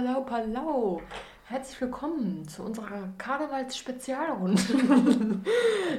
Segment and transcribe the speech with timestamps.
[0.00, 1.02] Palau, Palau.
[1.44, 4.62] Herzlich willkommen zu unserer Karnevals-Spezialrunde.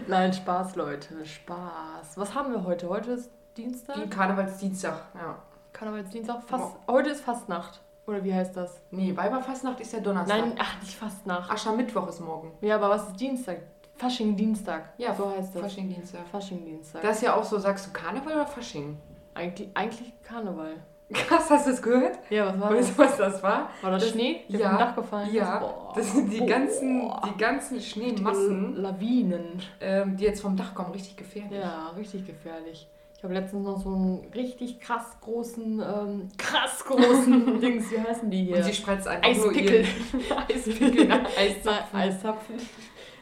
[0.08, 2.18] Nein, Spaß, Leute, Spaß.
[2.18, 2.90] Was haben wir heute?
[2.90, 4.10] Heute ist Dienstag?
[4.10, 5.38] Karnevalsdienstag, ja.
[5.72, 6.42] Karnevalsdienstag?
[6.42, 7.80] Fast, heute ist Fastnacht.
[8.08, 8.82] Oder wie heißt das?
[8.90, 10.40] Nee, Weiberfastnacht ist ja Donnerstag.
[10.40, 11.52] Nein, ach, nicht Fastnacht.
[11.52, 12.54] Aschermittwoch ist morgen.
[12.62, 13.60] Ja, aber was ist Dienstag?
[13.98, 14.94] Fasching-Dienstag.
[14.98, 15.62] Ja, so heißt das.
[15.62, 16.22] Fasching-Dienstag.
[16.32, 17.04] Fasching-Dienstag.
[17.04, 18.98] Das ist ja auch so, sagst du Karneval oder Fasching?
[19.36, 20.78] Eigentlich, eigentlich Karneval.
[21.14, 22.20] Krass, hast du es gehört?
[22.30, 22.96] Ja, was war Weißt das?
[22.96, 23.70] du, was das war?
[23.82, 25.60] War das, Das- Schnee, der ja, vom Dach gefallen Ja, ist?
[25.62, 25.94] Boah.
[25.96, 26.48] das sind die Boah.
[26.48, 29.62] ganzen, die ganzen Schneemassen, Lawinen.
[29.80, 31.60] ähm, die jetzt vom Dach kommen, richtig gefährlich.
[31.60, 32.88] Ja, richtig gefährlich.
[33.18, 38.32] Ich habe letztens noch so einen richtig krass großen, ähm, krass großen Dings, wie heißen
[38.32, 38.56] die hier?
[38.58, 39.86] Und sie spreizt einfach Eispickel.
[40.28, 41.12] nur Eispickel?
[41.38, 42.00] Eiszapfen.
[42.00, 42.56] Eiszapfen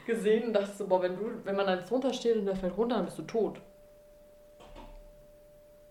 [0.07, 2.77] gesehen und dachte so, boah, wenn, du, wenn man da jetzt runtersteht und der fällt
[2.77, 3.59] runter, dann bist du tot.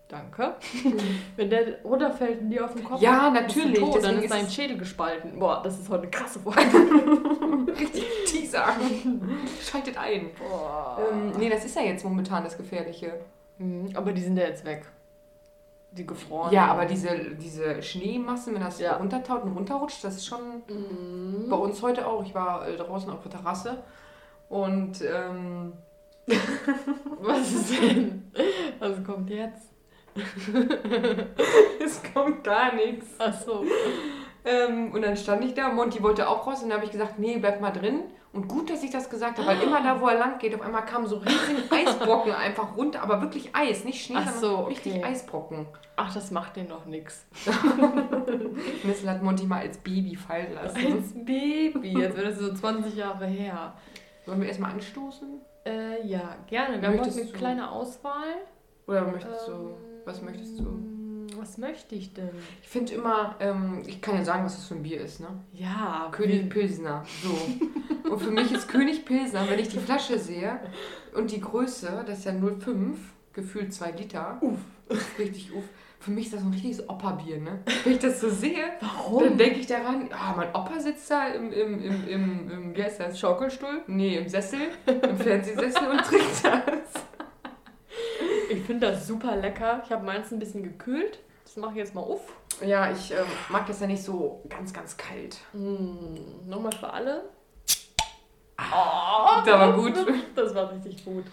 [0.08, 0.54] Danke.
[1.36, 4.78] wenn der runterfällt und dir auf den Kopf Ja, natürlich, Tot, dann ist es- Schädel
[4.78, 5.38] gespalten.
[5.38, 6.60] Boah, das ist heute eine krasse Folge.
[7.78, 8.64] richtig Teaser.
[9.62, 10.30] Schaltet ein.
[10.38, 10.98] Boah.
[11.12, 13.20] Ähm, nee, das ist ja jetzt momentan das Gefährliche.
[13.58, 14.86] Mhm, aber die sind ja jetzt weg.
[15.90, 16.52] Die gefroren.
[16.54, 18.96] Ja, aber diese, diese Schneemasse, wenn das Ja.
[18.96, 21.48] runtertaut und runterrutscht, das ist schon Mhm.
[21.50, 22.24] bei uns heute auch.
[22.24, 23.82] Ich war äh, draußen auf der Terrasse
[24.48, 25.74] und ähm,
[27.20, 28.30] Was ist denn?
[28.78, 29.68] Was kommt jetzt?
[31.84, 33.06] es kommt gar nichts.
[33.18, 33.64] Achso.
[34.44, 37.18] Ähm, und dann stand ich da, Monty wollte auch raus und dann habe ich gesagt,
[37.18, 38.00] nee, bleib mal drin.
[38.32, 40.60] Und gut, dass ich das gesagt habe, weil immer da, wo er lang geht, auf
[40.60, 44.64] einmal kamen so riesige Eisbrocken einfach runter, aber wirklich Eis, nicht Schnee, Ach sondern so,
[44.64, 45.04] richtig okay.
[45.04, 45.66] Eisbrocken.
[45.96, 47.26] Ach, das macht den doch nix.
[48.84, 50.76] Nissel hat Monty mal als Baby fallen lassen.
[50.92, 51.98] Als Baby.
[51.98, 53.72] Jetzt wird es so 20 Jahre her.
[54.26, 55.40] Sollen wir erstmal anstoßen?
[55.66, 56.80] Äh, ja, gerne.
[56.80, 58.34] Wir haben Möchtest heute eine du- kleine Auswahl.
[58.86, 59.74] Oder möchtest Ähm, du,
[60.08, 60.66] was möchtest du?
[61.38, 62.30] Was möchte ich denn?
[62.62, 65.28] Ich finde immer, ähm, ich kann ja sagen, was das für ein Bier ist, ne?
[65.52, 67.04] Ja, König Pilsner.
[67.22, 68.10] So.
[68.10, 70.58] Und für mich ist König Pilsner, wenn ich die Flasche sehe
[71.14, 72.94] und die Größe, das ist ja 0,5,
[73.34, 74.38] gefühlt 2 Liter.
[74.40, 74.58] Uff.
[75.18, 75.64] Richtig uff.
[76.00, 77.58] Für mich ist das so ein richtiges Opa-Bier, ne?
[77.84, 79.24] Wenn ich das so sehe, Warum?
[79.24, 82.82] dann denke ich daran, ah, mein Opa sitzt da im, im, im, im, im, wie
[82.82, 83.20] heißt das?
[83.20, 83.82] Schaukelstuhl?
[83.88, 87.07] Nee, im Sessel, im Fernsehsessel und trinkt das.
[88.48, 89.82] Ich finde das super lecker.
[89.84, 91.18] Ich habe meins ein bisschen gekühlt.
[91.44, 92.20] Das mache ich jetzt mal auf.
[92.64, 95.38] Ja, ich ähm, mag das ja nicht so ganz, ganz kalt.
[95.52, 97.28] Mm, Nochmal für alle.
[98.58, 99.94] Oh, der war gut.
[100.34, 101.24] Das war richtig gut.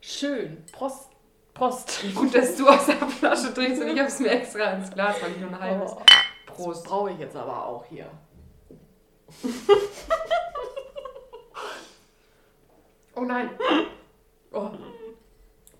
[0.00, 0.64] Schön.
[0.72, 1.10] Prost.
[1.54, 2.02] Prost.
[2.14, 5.20] Gut, dass du aus der Flasche trinkst und ich habe es mir extra ins Glas,
[5.22, 5.92] weil ich nur ein halbes.
[5.92, 6.84] Oh, das Prost.
[6.86, 8.06] brauche ich jetzt aber auch hier.
[13.14, 13.50] oh nein.
[14.52, 14.70] Oh.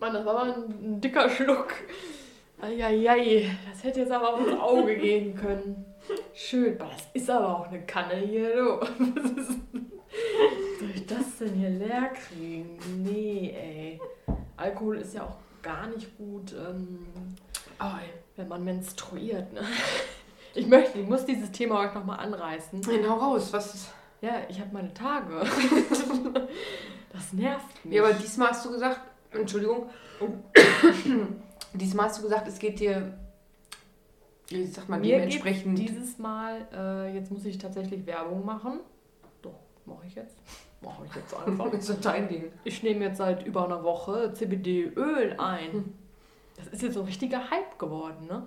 [0.02, 1.74] Mann, das war aber ein, ein dicker Schluck.
[2.60, 5.84] Eieiei, das hätte jetzt aber auch ins Auge gehen können.
[6.34, 8.80] Schön, boah, das ist aber auch eine Kanne hier, du.
[8.80, 9.60] Was ist,
[10.80, 12.76] soll ich das denn hier leer kriegen?
[13.04, 14.00] Nee, ey.
[14.56, 17.06] Alkohol ist ja auch gar nicht gut, ähm,
[17.80, 17.98] Oh,
[18.34, 19.52] wenn man menstruiert.
[19.52, 19.60] Ne?
[20.54, 22.80] Ich möchte, ich muss dieses Thema heute nochmal anreißen.
[22.80, 23.52] Nein, hau raus.
[23.52, 23.94] Was ist.
[24.20, 25.42] Ja, ich habe meine Tage.
[27.12, 27.94] Das nervt mich.
[27.94, 29.00] Ja, aber diesmal hast du gesagt,
[29.34, 29.88] Entschuldigung,
[31.72, 33.18] diesmal hast du gesagt, es geht dir,
[34.48, 35.78] wie sagt man, Mir dementsprechend.
[35.78, 38.80] dieses Mal, äh, jetzt muss ich tatsächlich Werbung machen.
[39.40, 40.36] Doch, mache ich jetzt.
[40.82, 41.72] Mache ich jetzt einfach.
[41.72, 42.52] Ist so dein Ding.
[42.64, 45.72] Ich nehme jetzt seit über einer Woche CBD-Öl ein.
[45.72, 45.94] Hm.
[46.56, 48.42] Das ist jetzt so ein richtiger Hype geworden, ne?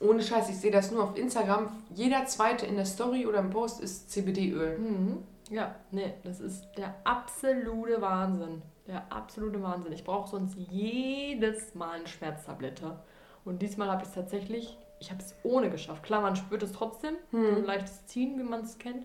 [0.00, 1.68] Ohne Scheiß, ich sehe das nur auf Instagram.
[1.94, 4.78] Jeder zweite in der Story oder im Post ist CBD-Öl.
[4.78, 5.18] Mhm.
[5.50, 8.62] Ja, nee, das ist der absolute Wahnsinn.
[8.86, 9.92] Der absolute Wahnsinn.
[9.92, 12.98] Ich brauche sonst jedes Mal eine Schmerztablette.
[13.44, 16.02] Und diesmal habe ich es tatsächlich, ich habe es ohne geschafft.
[16.02, 17.64] Klar, man spürt es trotzdem, so ein Hm.
[17.64, 19.04] leichtes Ziehen, wie man es kennt.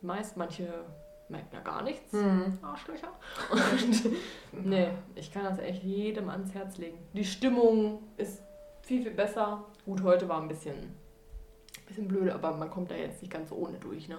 [0.00, 0.72] Die meisten, manche
[1.28, 2.12] merken ja gar nichts.
[2.12, 2.58] Hm.
[2.62, 3.08] Arschlöcher.
[3.50, 4.12] Und
[4.64, 6.98] nee, ich kann das echt jedem ans Herz legen.
[7.14, 8.42] Die Stimmung ist
[8.82, 9.64] viel, viel besser.
[9.84, 10.94] Gut, heute war ein bisschen,
[11.86, 14.18] bisschen blöde, aber man kommt da jetzt nicht ganz so ohne durch, ne?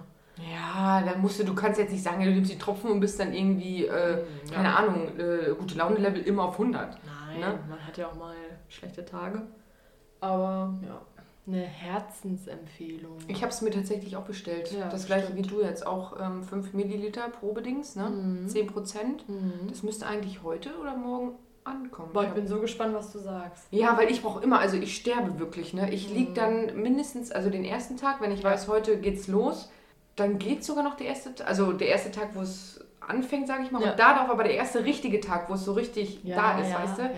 [0.51, 2.99] Ja, dann musst du, du kannst jetzt nicht sagen, ja, du nimmst die Tropfen und
[2.99, 4.19] bist dann irgendwie, äh, Mhm,
[4.49, 4.55] ja.
[4.55, 6.97] keine Ahnung, äh, gute Laune-Level immer auf 100.
[7.05, 7.59] Nein, Ne?
[7.69, 8.35] man hat ja auch mal
[8.69, 9.41] schlechte Tage.
[10.19, 11.01] Aber ja,
[11.47, 13.17] eine Herzensempfehlung.
[13.27, 14.71] Ich habe es mir tatsächlich auch bestellt.
[14.71, 15.39] Ja, das gleiche stimmt.
[15.39, 18.09] wie du jetzt, auch ähm, 5 Milliliter Probedings, ne?
[18.09, 18.47] Mhm.
[18.47, 19.27] 10 Prozent.
[19.29, 19.67] Mhm.
[19.69, 21.33] Das müsste eigentlich heute oder morgen
[21.65, 22.09] ankommen.
[22.13, 23.65] Boah, ich bin so gespannt, was du sagst.
[23.71, 25.91] Ja, weil ich brauche immer, also ich sterbe wirklich, ne?
[25.93, 26.33] Ich lieg Mhm.
[26.35, 29.69] dann mindestens, also den ersten Tag, wenn ich weiß, heute geht's los,
[30.15, 33.71] dann geht sogar noch der erste, also der erste Tag, wo es anfängt, sage ich
[33.71, 33.91] mal, Ja.
[33.91, 37.01] und darauf aber der erste richtige Tag, wo es so richtig da ist, weißt du?
[37.03, 37.09] Ja.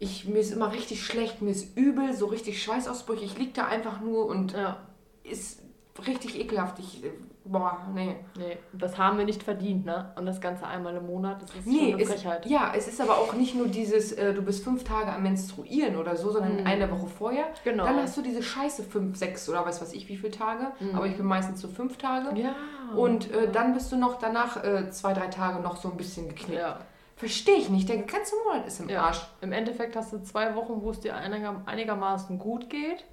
[0.00, 3.24] Ich, mir ist immer richtig schlecht, mir ist übel, so richtig Schweißausbrüche.
[3.24, 4.86] Ich lieg da einfach nur und Ja.
[5.24, 5.60] ist
[6.06, 6.78] richtig ekelhaft.
[6.78, 7.10] Ich, äh,
[7.50, 8.16] boah, nee.
[8.36, 10.12] Nee, das haben wir nicht verdient, ne?
[10.16, 12.46] Und das Ganze einmal im Monat, das ist Nee, schon eine es, Frechheit.
[12.46, 15.96] ja, es ist aber auch nicht nur dieses, äh, du bist fünf Tage am Menstruieren
[15.96, 16.66] oder so, sondern Mhm.
[16.66, 17.44] eine Woche vorher.
[17.64, 17.84] Genau.
[17.84, 20.68] Dann hast du diese Scheiße fünf, sechs oder weiß was ich wie viele Tage.
[20.80, 20.94] Mhm.
[20.94, 22.38] Aber ich bin meistens so fünf Tage.
[22.38, 22.54] ja.
[22.96, 26.28] Und äh, dann bist du noch danach äh, zwei, drei Tage noch so ein bisschen
[26.28, 26.60] geknickt.
[26.60, 26.78] Ja.
[27.16, 27.88] Verstehe ich nicht.
[27.88, 29.02] Der ganze Monat ist im Ja.
[29.02, 29.26] Arsch.
[29.40, 33.04] Im Endeffekt hast du zwei Wochen, wo es dir einiger, einigermaßen gut geht.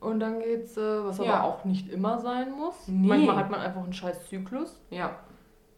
[0.00, 1.34] Und dann geht's, äh, was Ja.
[1.34, 2.74] aber auch nicht immer sein muss.
[2.86, 3.08] Nee.
[3.08, 4.80] Manchmal hat man einfach einen scheiß Zyklus.
[4.90, 5.16] Ja.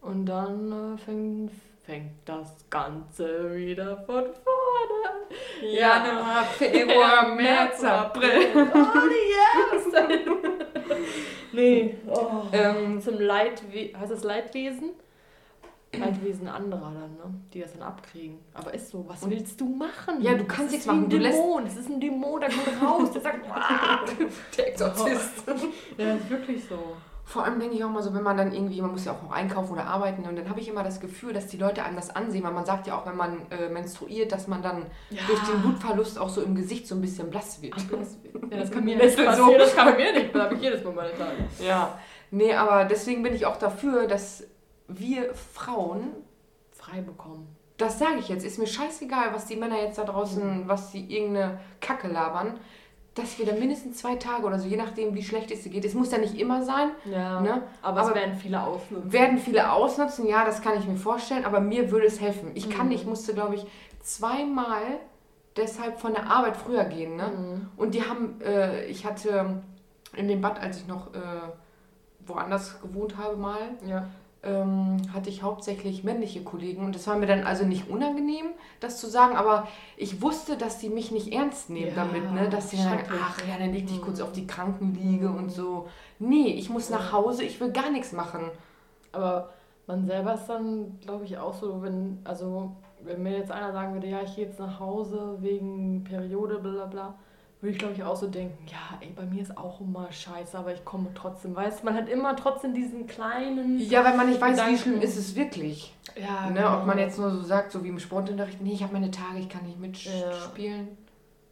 [0.01, 1.51] Und dann äh, fängt,
[1.83, 5.67] fängt das Ganze wieder von vorne an.
[5.71, 8.47] Januar, Februar, März, April.
[8.73, 9.93] Oh yes!
[11.51, 11.95] nee.
[12.07, 12.43] Oh.
[12.51, 14.91] Ähm, Zum Leidwesen, heißt das Leidwesen?
[15.99, 17.39] Leidwesen anderer dann, ne?
[17.53, 18.39] Die das dann abkriegen.
[18.53, 20.21] Aber ist so, was Und- willst du machen?
[20.21, 21.09] Ja, du Das kannst nichts wie ein machen.
[21.09, 21.65] Du lässt- Dämon.
[21.65, 23.39] Das ist ein Dämon, der kommt raus, der sagt,
[24.57, 25.43] der Exorzist.
[25.97, 26.77] Ja, ist wirklich so.
[27.23, 29.21] Vor allem denke ich auch mal so, wenn man dann irgendwie, man muss ja auch
[29.23, 31.95] noch einkaufen oder arbeiten und dann habe ich immer das Gefühl, dass die Leute einem
[31.95, 35.21] das ansehen, weil man sagt ja auch, wenn man äh, menstruiert, dass man dann Ja.
[35.27, 37.75] durch den Blutverlust auch so im Gesicht so ein bisschen blass wird.
[38.49, 39.57] Ja, das kann mir Das nicht passieren, so.
[39.57, 40.35] das kann mir nicht.
[40.35, 41.37] Da habe ich jedes Mal meine Tage.
[41.65, 41.97] Ja.
[42.31, 44.45] Nee, aber deswegen bin ich auch dafür, dass
[44.99, 46.11] wir Frauen,
[46.71, 47.47] Frei bekommen.
[47.77, 50.07] das sage ich jetzt, ist mir scheißegal, was die Männer jetzt da Mhm.
[50.07, 52.59] draußen, was sie irgendeine Kacke labern,
[53.15, 55.83] dass wir da mindestens zwei Tage oder so, je nachdem, wie schlecht es dir geht,
[55.83, 57.41] es muss ja nicht immer sein, Ja.
[57.41, 57.63] ne?
[57.81, 59.11] Aber, Aber es werden viele ausnutzen.
[59.11, 62.51] Werden viele ausnutzen, ja, das kann ich mir vorstellen, aber mir würde es helfen.
[62.55, 62.91] Ich kann Mhm.
[62.93, 63.65] nicht, musste, glaube ich,
[64.01, 64.81] zweimal
[65.57, 67.27] deshalb von der Arbeit früher gehen, ne?
[67.27, 67.69] Mhm.
[67.77, 69.61] Und die haben, äh, ich hatte
[70.15, 71.19] in dem Bad, als ich noch äh,
[72.25, 74.05] woanders gewohnt habe mal, Ja.
[74.43, 78.47] Ähm, hatte ich hauptsächlich männliche Kollegen und das war mir dann also nicht unangenehm,
[78.79, 79.67] das zu sagen, aber
[79.97, 82.49] ich wusste, dass die mich nicht ernst nehmen Ja, damit, ne?
[82.49, 84.23] dass sie sagen, ach ja, dann leg dich kurz Mhm.
[84.25, 85.87] auf die Krankenliege und so.
[86.19, 88.49] Nee, ich muss nach Hause, ich will gar nichts machen.
[89.11, 89.49] Aber
[89.87, 92.71] man selber ist dann, glaube ich, auch so, wenn, also,
[93.03, 96.71] wenn mir jetzt einer sagen würde, ja, ich gehe jetzt nach Hause wegen Periode, bla
[96.71, 97.15] bla bla,
[97.61, 100.57] würde ich, glaube ich, auch so denken, ja, ey, bei mir ist auch immer scheiße,
[100.57, 101.55] aber ich komme trotzdem.
[101.55, 103.77] Weißt man hat immer trotzdem diesen kleinen.
[103.79, 104.77] Ja, weil man nicht weiß, wie Gedanken.
[104.79, 105.95] schlimm ist es wirklich.
[106.19, 108.93] Ja, Ne, ob man jetzt nur so sagt, so wie im Sportunterricht, nee, ich habe
[108.93, 109.81] meine Tage, ich kann nicht Ja.
[109.81, 110.97] mitspielen.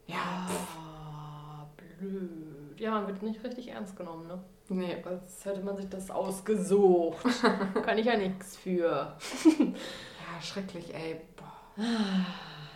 [0.06, 2.78] Ja, pff, Ah, blöd.
[2.80, 4.38] Ja, man wird nicht richtig ernst genommen, ne?
[4.68, 4.96] nee.
[5.04, 7.18] Als hätte man sich das ausgesucht.
[7.84, 9.14] Kann ich ja nichts für.
[9.46, 11.20] Ja, schrecklich, ey.
[11.36, 11.84] Boah.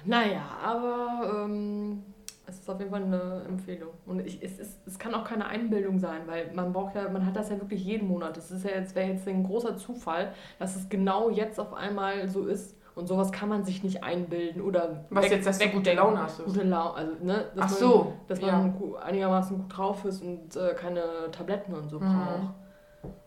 [0.04, 2.02] Naja, aber ähm,
[2.46, 3.90] es ist auf jeden Fall eine Empfehlung.
[4.06, 7.24] Und ich, es, ist, es kann auch keine Einbildung sein, weil man braucht ja, man
[7.26, 8.36] hat das ja wirklich jeden Monat.
[8.36, 12.28] Das ist ja jetzt, wäre jetzt ein großer Zufall, dass es genau jetzt auf einmal
[12.28, 12.76] so ist.
[12.96, 15.96] Und sowas kann man sich nicht einbilden oder Was jetzt, dass du gute wegdenken.
[16.04, 16.44] Laune hast?
[16.44, 18.52] Gute Laune, also ne, dass Ach man, so, dass ja.
[18.52, 21.02] man gu- einigermaßen gut drauf ist und äh, keine
[21.32, 22.04] Tabletten und so Mhm.
[22.04, 22.54] braucht.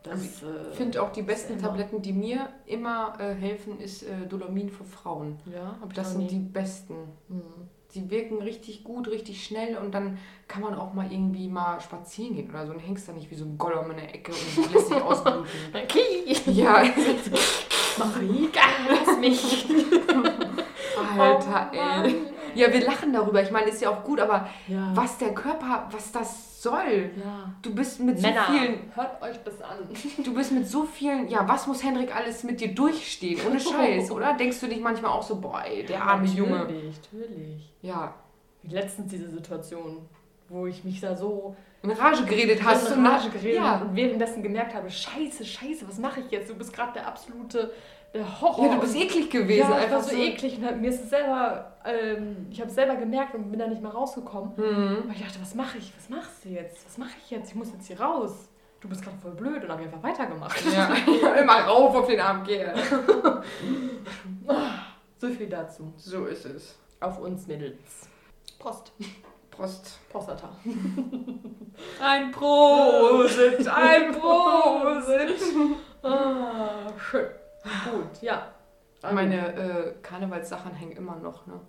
[0.04, 1.64] Das, Ich äh, finde auch die besten immer.
[1.64, 5.38] Tabletten, die mir immer äh, helfen, ist äh, Dolomin für Frauen.
[5.54, 6.28] ja, hab ich Das sind nie.
[6.28, 6.96] die besten.
[7.28, 7.42] Mhm.
[7.98, 12.36] Die wirken richtig gut, richtig schnell und dann kann man auch mal irgendwie mal spazieren
[12.36, 14.72] gehen oder so und hängst da nicht wie so ein Gollum in der Ecke und
[14.74, 15.46] lässt dich ausbluten.
[16.54, 16.84] Ja,
[17.98, 19.66] Marika, lass mich.
[21.20, 22.16] Alter, Oh ey.
[22.56, 23.42] Ja, wir lachen darüber.
[23.42, 24.92] Ich meine, ist ja auch gut, aber Ja.
[24.94, 27.12] was der Körper, was das soll.
[27.24, 27.54] Ja.
[27.62, 29.78] Du bist mit Männer, so vielen, hört euch das an.
[30.24, 33.40] du bist mit so vielen, ja, was muss Hendrik alles mit dir durchstehen?
[33.48, 34.34] Ohne Scheiß, oder?
[34.34, 36.58] Denkst du dich manchmal auch so, boah, ey, der arme Junge.
[36.60, 37.74] Natürlich, natürlich.
[37.82, 38.14] Ja,
[38.64, 40.08] Wie letztens diese Situation,
[40.50, 42.92] wo ich mich da so in Rage geredet hast.
[42.92, 43.82] in und Rage geredet Ja.
[43.82, 46.50] und währenddessen gemerkt habe, scheiße, scheiße, was mache ich jetzt?
[46.50, 47.72] Du bist gerade der absolute
[48.42, 48.66] Horror.
[48.66, 49.70] ja, du bist eklig gewesen.
[49.70, 50.58] ja, ich einfach war so, eklig.
[50.58, 53.82] Und mir ist es selber, ähm, ich habe es selber gemerkt und bin da nicht
[53.82, 54.52] mehr rausgekommen.
[54.56, 55.04] Mhm.
[55.04, 55.92] Und ich dachte, was mache ich?
[55.98, 56.86] Was machst du jetzt?
[56.86, 57.50] Was mache ich jetzt?
[57.50, 58.50] Ich muss jetzt hier raus.
[58.80, 60.62] Du bist gerade voll blöd und habe einfach weitergemacht.
[60.74, 62.76] Ja, immer rauf auf den armen Kerl.
[65.20, 65.92] So viel dazu.
[65.98, 66.78] So ist es.
[67.00, 68.08] Auf uns Mädels.
[68.60, 68.92] Prost.
[69.50, 70.00] Prost.
[70.12, 70.50] Prostata.
[72.00, 75.42] Ein Prosit, ein Prosit.
[76.04, 77.26] Ah, schön.
[77.92, 78.48] Gut, ja.
[79.02, 81.60] Meine äh, Karnevalssachen hängen immer noch, ne?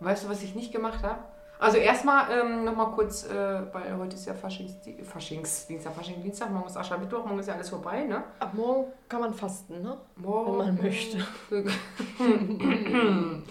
[0.00, 1.20] Weißt du, was ich nicht gemacht habe?
[1.62, 6.76] Also erstmal ähm, nochmal kurz, äh, weil heute ist ja Faschings, Faschingsdienstag, Faschingsdienstag, morgen ist
[6.76, 8.24] Aschermittwoch, morgen ist ja alles vorbei, ne?
[8.40, 9.96] Ab morgen kann man fasten, ne?
[10.16, 10.58] Morgen.
[10.58, 11.24] Wenn man möchte.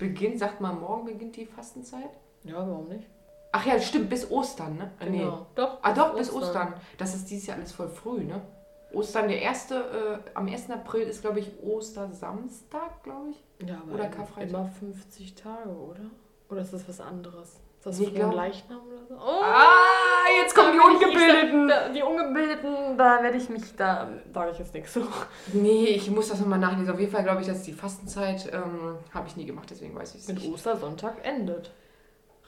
[0.00, 2.10] beginnt, sagt man, morgen beginnt die Fastenzeit?
[2.42, 3.06] Ja, warum nicht?
[3.52, 4.90] Ach ja, stimmt, bis Ostern, ne?
[5.08, 5.18] Nee.
[5.18, 5.46] Genau.
[5.54, 5.78] Doch.
[5.82, 6.74] Ah doch, bis Ostern.
[6.98, 8.40] Das ist dieses Jahr alles voll früh, ne?
[8.94, 9.74] Ostern, der erste,
[10.24, 10.70] äh, am 1.
[10.70, 13.68] April ist, glaube ich, Ostersamstag, glaube ich.
[13.68, 14.48] Ja, aber Oder Karfreitag.
[14.50, 16.00] Immer 50 Tage, oder?
[16.50, 17.48] Oder ist das was anderes?
[17.78, 19.14] Ist das Nee, glaub- Leichnam oder so?
[19.14, 21.68] Oh, Ah, jetzt kommen die ich- Ungebildeten.
[21.68, 25.02] Da, die Ungebildeten, da werde ich mich, da sage ich jetzt nichts so.
[25.52, 26.92] Nee, ich muss das nochmal nachlesen.
[26.92, 30.14] Auf jeden Fall glaube ich, dass die Fastenzeit ähm, habe ich nie gemacht, deswegen weiß
[30.14, 30.52] ich es Mit nicht.
[30.52, 31.72] Ostersonntag endet.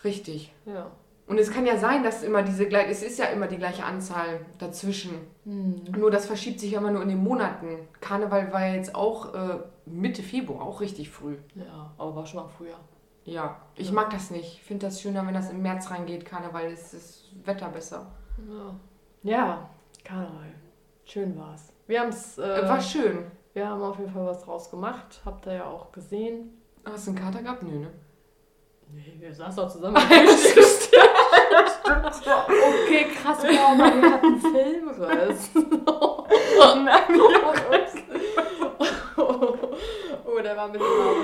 [0.04, 0.52] Richtig.
[0.66, 0.90] Ja.
[1.26, 3.85] Und es kann ja sein, dass immer diese gleich, es ist ja immer die gleiche
[3.85, 5.12] Anzahl dazwischen.
[5.45, 5.83] Hm.
[5.97, 7.78] Nur das verschiebt sich ja immer nur in den Monaten.
[8.00, 11.37] Karneval war ja jetzt auch äh, Mitte Februar, auch richtig früh.
[11.54, 12.76] Ja, aber war schon mal früher.
[13.25, 13.95] Ja, ich Ja.
[13.95, 14.45] mag das nicht.
[14.59, 18.07] Ich finde das schöner, wenn das im März reingeht, Karneval, ist das Wetter besser.
[18.47, 18.75] Ja.
[19.23, 19.71] Ja,
[20.04, 20.52] Karneval.
[21.07, 21.73] Schön war's.
[21.87, 23.25] Wir haben's, Äh, äh, war schön.
[23.54, 25.23] wir haben auf jeden Fall was draus gemacht.
[25.25, 26.50] Habt ihr ja auch gesehen.
[26.85, 27.62] Hast du einen Kater gehabt?
[27.62, 27.90] Nö, ne?
[28.93, 29.97] Nee, wir saßen doch zusammen.
[31.84, 35.50] okay, krass, wow, man, wir hatten Filmriss.
[39.16, 41.16] oh, der war ein bisschen laut.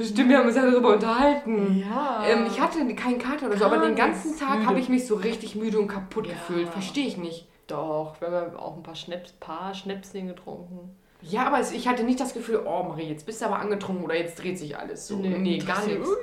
[0.00, 1.84] Stimmt, wir haben uns ja darüber unterhalten.
[1.88, 2.24] Ja.
[2.26, 4.38] Ähm, ich hatte keinen Kater oder so, aber den ganzen.
[4.38, 6.32] Tag habe ich mich so richtig müde und kaputt Ja.
[6.34, 6.68] gefühlt.
[6.68, 7.46] Verstehe ich nicht.
[7.68, 10.96] Doch, wir haben auch ein paar, Schnaps, paar Schnäpschen getrunken.
[11.22, 14.04] Ja, aber es, ich hatte nicht das Gefühl, oh Marie, jetzt bist du aber angetrunken
[14.04, 15.16] oder jetzt dreht sich alles so.
[15.16, 16.16] Nee, gar interessiert- nichts.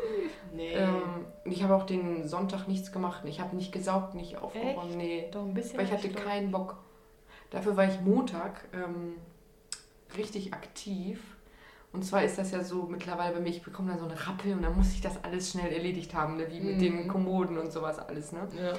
[0.53, 0.73] Nee.
[0.73, 3.21] Ähm, ich habe auch den Sonntag nichts gemacht.
[3.25, 4.97] Ich habe nicht gesaugt, nicht aufgeräumt.
[4.97, 5.29] Nee.
[5.31, 5.77] Doch ein bisschen.
[5.77, 6.75] Weil ich hatte ich keinen Bock.
[7.51, 9.15] Dafür war ich Montag ähm,
[10.17, 11.19] richtig aktiv.
[11.91, 14.53] Und zwar ist das ja so mittlerweile bei mir, ich bekomme dann so einen Rappel
[14.53, 16.45] und dann muss ich das alles schnell erledigt haben, ne?
[16.51, 16.79] wie mit Mhm.
[16.79, 18.31] den Kommoden und sowas alles.
[18.31, 18.47] Ne?
[18.51, 18.61] doch.
[18.61, 18.73] Ja.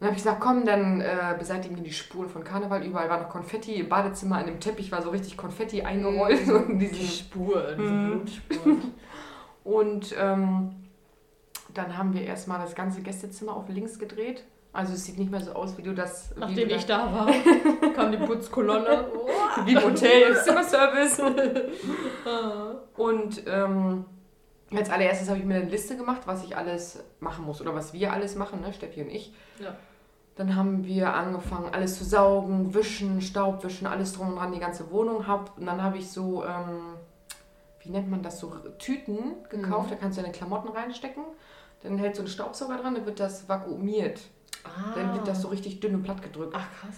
[0.00, 2.84] Dann habe ich gesagt, komm, dann äh, beseitigen wir die Spuren von Karneval.
[2.84, 3.74] Überall war noch Konfetti.
[3.74, 6.46] Im Badezimmer an dem Teppich war so richtig Konfetti eingerollt.
[6.46, 6.54] Mhm.
[6.68, 8.06] Und, Die diesen, Spur, diese Mhm.
[8.10, 8.76] Blutspur.
[9.64, 10.70] und ähm,
[11.74, 14.44] dann haben wir erstmal das ganze Gästezimmer auf links gedreht.
[14.72, 16.34] Also es sieht nicht mehr so aus, wie du das...
[16.36, 17.26] Nachdem du ich da war,
[17.94, 19.06] kam die Putzkolonne.
[19.12, 19.66] Oh.
[19.66, 21.20] Wie im Hotel, Zimmerservice.
[22.24, 22.74] Ah.
[22.96, 24.04] Und ähm,
[24.72, 27.92] als allererstes habe ich mir eine Liste gemacht, was ich alles machen muss oder was
[27.92, 28.72] wir alles machen, ne?
[28.72, 29.32] Steffi und ich.
[29.60, 29.74] Ja.
[30.36, 34.90] Dann haben wir angefangen, alles zu saugen, wischen, Staubwischen, alles drum und dran, die ganze
[34.90, 35.58] Wohnung hab.
[35.58, 36.94] Und dann habe ich so, ähm,
[37.80, 39.90] wie nennt man das, so Tüten gekauft, Mhm.
[39.90, 41.24] da kannst du deine Klamotten reinstecken.
[41.82, 44.20] Dann hält so ein Staubsauger dran, dann wird das vakuumiert.
[44.64, 44.94] Ah.
[44.94, 46.54] Dann wird das so richtig dünn und platt gedrückt.
[46.56, 46.96] Ach krass.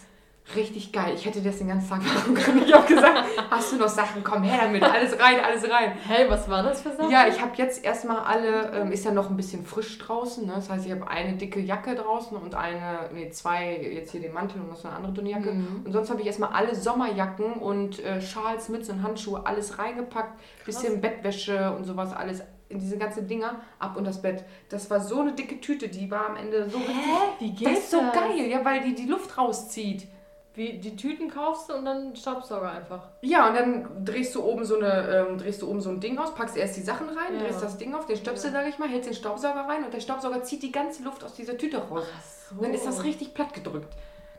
[0.56, 1.12] Richtig geil.
[1.14, 2.62] Ich hätte das den ganzen Tag machen können.
[2.64, 4.24] Ich habe gesagt, hast du noch Sachen?
[4.24, 4.82] Komm her damit.
[4.82, 5.92] Alles rein, alles rein.
[6.06, 7.10] Hey, was war das für Sachen?
[7.10, 10.46] Ja, ich habe jetzt erstmal alle, ähm, ist ja noch ein bisschen frisch draußen.
[10.46, 10.52] Ne?
[10.56, 14.32] Das heißt, ich habe eine dicke Jacke draußen und eine, nee, zwei, jetzt hier den
[14.32, 15.52] Mantel und noch so eine andere dünne Jacke.
[15.52, 15.82] Mhm.
[15.84, 20.38] Und sonst habe ich erstmal alle Sommerjacken und äh, Schals, Mützen und Handschuhe, alles reingepackt.
[20.66, 24.44] Bisschen Bettwäsche und sowas, alles in diese ganzen Dinger ab und das Bett.
[24.68, 26.94] Das war so eine dicke Tüte, die war am Ende so richtig.
[27.40, 30.06] Wie geht Das ist so geil, ja, weil die die Luft rauszieht.
[30.54, 33.08] Wie die Tüten kaufst du und dann Staubsauger einfach.
[33.22, 36.18] Ja, und dann drehst du oben so eine, ähm, drehst du oben so ein Ding
[36.18, 37.42] aus, packst erst die Sachen rein, Ja.
[37.44, 40.00] drehst das Ding auf, den Stöpsel, sag ich mal, hältst den Staubsauger rein und der
[40.00, 42.04] Staubsauger zieht die ganze Luft aus dieser Tüte raus.
[42.12, 42.56] Ach so.
[42.56, 43.94] Und dann ist das richtig platt gedrückt.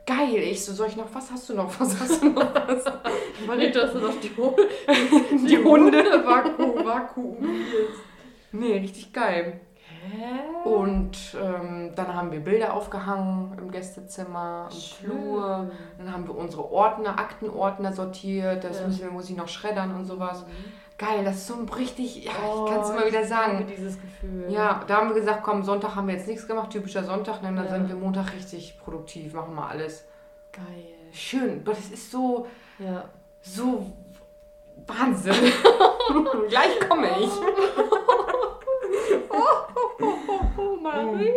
[0.05, 2.53] Geil, ich so, soll ich noch, was hast du noch, was hast du noch?
[3.47, 3.73] Was?
[3.73, 4.55] Dass du noch die, Hu-
[5.47, 6.03] Die Hunde.
[6.25, 7.99] vaku vakuumierst.
[8.51, 9.61] Nee, richtig geil.
[10.03, 10.67] Hä?
[10.67, 15.11] Und ähm, dann haben wir Bilder aufgehangen im Gästezimmer, im Schön.
[15.11, 15.71] Flur.
[15.97, 18.63] Dann haben wir unsere Ordner, Aktenordner sortiert.
[18.63, 18.87] Das Ja.
[18.87, 20.43] müssen wir, muss ich noch schreddern und sowas.
[20.97, 23.57] Geil, das ist so ein richtig, ja, Oh, ich kann es immer wieder Ich sagen.
[23.59, 24.45] liebe dieses Gefühl.
[24.49, 27.53] Ja, da haben wir gesagt, komm, Sonntag haben wir jetzt nichts gemacht, typischer Sonntag, ne?
[27.55, 27.71] dann Ja.
[27.71, 30.05] sind wir Montag richtig produktiv, machen wir alles.
[30.51, 30.65] Geil.
[31.11, 32.47] Schön, aber das ist so,
[32.79, 33.05] Ja.
[33.41, 33.85] so
[34.87, 35.33] Wahnsinn.
[36.49, 37.29] Gleich komme ich.
[39.33, 39.70] Oh,
[40.81, 41.31] Marie.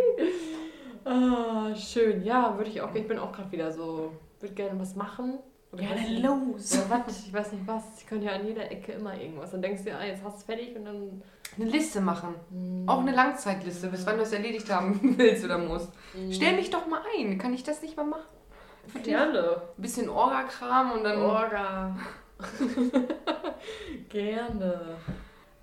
[1.03, 2.23] Ah, schön.
[2.23, 2.93] Ja, würde ich auch.
[2.95, 4.11] Ich bin auch gerade wieder so.
[4.39, 5.39] Würde gerne was machen.
[5.71, 6.73] Und Ja, dann los.
[6.75, 7.25] Ja, was?
[7.27, 7.83] Ich weiß nicht was.
[7.99, 9.51] Ich könnte ja an jeder Ecke immer irgendwas.
[9.51, 11.21] Dann denkst du, ah, jetzt hast du es fertig und dann.
[11.57, 12.35] Eine Liste machen.
[12.49, 12.83] Hm.
[12.87, 15.89] Auch eine Langzeitliste, bis wann du es erledigt haben willst oder musst.
[16.13, 16.31] Hm.
[16.31, 18.25] Stell mich doch mal ein, kann ich das nicht mal machen?
[18.87, 18.99] Für?
[18.99, 19.61] Gerne.
[19.77, 21.21] Ein bisschen Orga-Kram und dann...
[21.21, 21.95] Orga.
[24.09, 24.97] Gerne.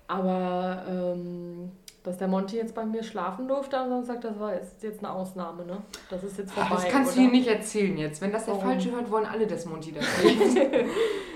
[0.07, 1.71] Aber ähm,
[2.03, 5.11] dass der Monty jetzt bei mir schlafen durfte am Samstag, das war jetzt, jetzt eine
[5.13, 5.77] Ausnahme, ne?
[6.09, 6.69] Das ist jetzt vorbei.
[6.73, 7.27] das kannst du oder?
[7.27, 8.21] ihm nicht erzählen jetzt.
[8.21, 8.67] Wenn das der Warum?
[8.69, 10.61] Falsche hört, wollen alle, dass Monty das sieht.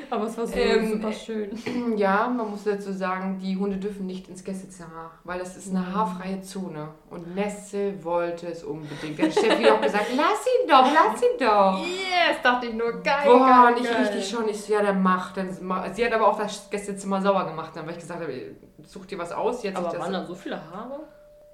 [0.10, 1.50] Aber es war so Ähm, super schön.
[1.98, 5.80] ja, man muss dazu sagen, die Hunde dürfen nicht ins Gästezimmer, weil das ist eine
[5.86, 5.94] Mhm.
[5.96, 6.90] haarfreie Zone.
[7.10, 9.18] Und Nessel wollte es unbedingt.
[9.18, 11.80] Dann hat Steffi auch gesagt, lass ihn doch, lass ihn doch.
[11.80, 13.26] Yes, dachte ich nur, geil.
[13.26, 14.02] Boah, geil, nicht geil.
[14.02, 14.50] richtig schon.
[14.50, 15.34] Ich so, ja, dann mach.
[15.34, 15.50] Dann,
[15.94, 19.18] sie hat aber auch das Gästezimmer sauber gemacht, dann, weil ich gesagt habe, such dir
[19.18, 19.64] was aus.
[19.64, 21.00] Jetzt Aber ich das waren da so viele Haare?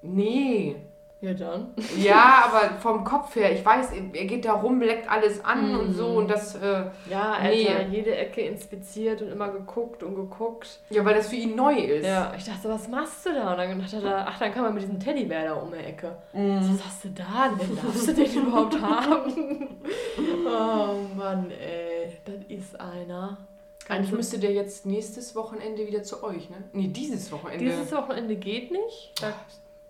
[0.02, 0.76] Nee.
[1.24, 1.68] Ja, dann.
[1.96, 5.94] Ja, aber vom Kopf her, ich weiß, er geht da rum, leckt alles an und
[5.94, 6.54] so und das.
[6.54, 7.64] Äh, Ja, er Nee.
[7.64, 10.80] hat ja jede Ecke inspiziert und immer geguckt und geguckt.
[10.90, 12.04] ja, weil das für ihn neu ist.
[12.06, 13.52] Ja, ich dachte, was machst du da?
[13.52, 15.78] Und dann dachte er, da, ach, dann kann man mit diesem Teddybär da um die
[15.78, 16.16] Ecke.
[16.34, 16.60] Mhm.
[16.74, 17.74] Was hast du da denn?
[17.76, 19.68] Darfst du den überhaupt haben?
[20.46, 23.38] oh Mann, ey, das ist einer.
[23.88, 26.56] Eigentlich müsste der jetzt nächstes Wochenende wieder zu euch, ne?
[26.72, 27.64] Nee, dieses Wochenende.
[27.64, 29.12] Dieses Wochenende geht nicht.
[29.20, 29.32] Da,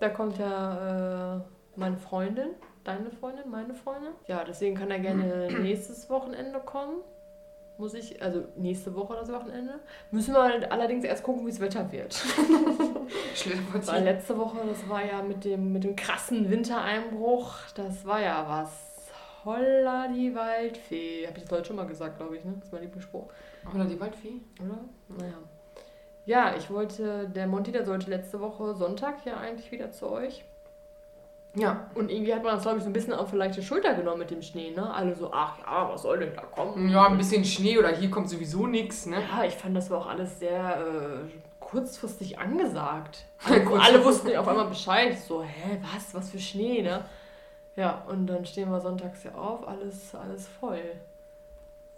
[0.05, 1.41] da kommt ja äh,
[1.77, 2.49] meine Freundin,
[2.85, 4.13] deine Freundin, meine Freundin.
[4.27, 7.01] Ja, deswegen kann er gerne nächstes Wochenende kommen.
[7.79, 9.81] Muss ich, also nächste Woche das Wochenende.
[10.13, 12.15] Müssen wir allerdings erst gucken, wie das Wetter wird.
[13.87, 18.45] Weil letzte Woche, das war ja mit dem, mit dem krassen Wintereinbruch, das war ja
[18.47, 18.71] was.
[19.45, 21.27] Holla die Waldfee.
[21.27, 22.55] Habe ich das heute schon mal gesagt, glaube ich, ne?
[22.57, 23.27] Das ist mein Lieblingsspruch.
[23.75, 24.41] Oder die Waldfee?
[24.61, 24.79] Oder?
[25.19, 25.35] Naja.
[26.27, 30.45] Ja, ich wollte, der Monty, der sollte letzte Woche Sonntag ja eigentlich wieder zu euch.
[31.57, 31.89] Ja.
[31.95, 34.19] Und irgendwie hat man das, glaube ich, so ein bisschen auf die leichte Schulter genommen
[34.21, 34.93] mit dem Schnee, ne?
[34.93, 36.89] Alle so, ach ja, was soll denn da kommen?
[36.89, 39.19] Ja, ein bisschen Schnee oder hier kommt sowieso nichts, ne?
[39.21, 43.27] Ja, ich fand, das war auch alles sehr äh, kurzfristig angesagt.
[43.39, 43.81] Kurzfristig.
[43.81, 45.17] Alle wussten auf einmal Bescheid.
[45.17, 47.05] So, hä, was, was für Schnee, ne?
[47.77, 50.83] Ja, und dann stehen wir sonntags ja auf, alles, alles voll.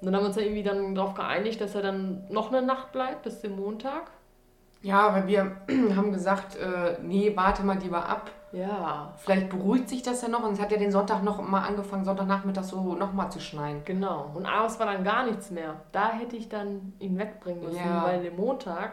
[0.01, 2.61] Und dann haben wir uns ja irgendwie dann darauf geeinigt, dass er dann noch eine
[2.61, 4.11] Nacht bleibt, bis zum Montag.
[4.87, 5.57] Ja, weil wir
[5.97, 8.31] haben gesagt, äh, nee, warte mal lieber ab.
[8.53, 11.63] Ja, Vielleicht beruhigt sich das ja noch und es hat ja den Sonntag noch mal
[11.67, 13.83] angefangen, Sonntagnachmittag so noch mal zu schneien.
[13.85, 14.31] genau.
[14.33, 15.75] Und abends war dann gar nichts mehr.
[15.93, 18.05] Da hätte ich dann ihn wegbringen müssen, Ja.
[18.05, 18.93] weil den Montag,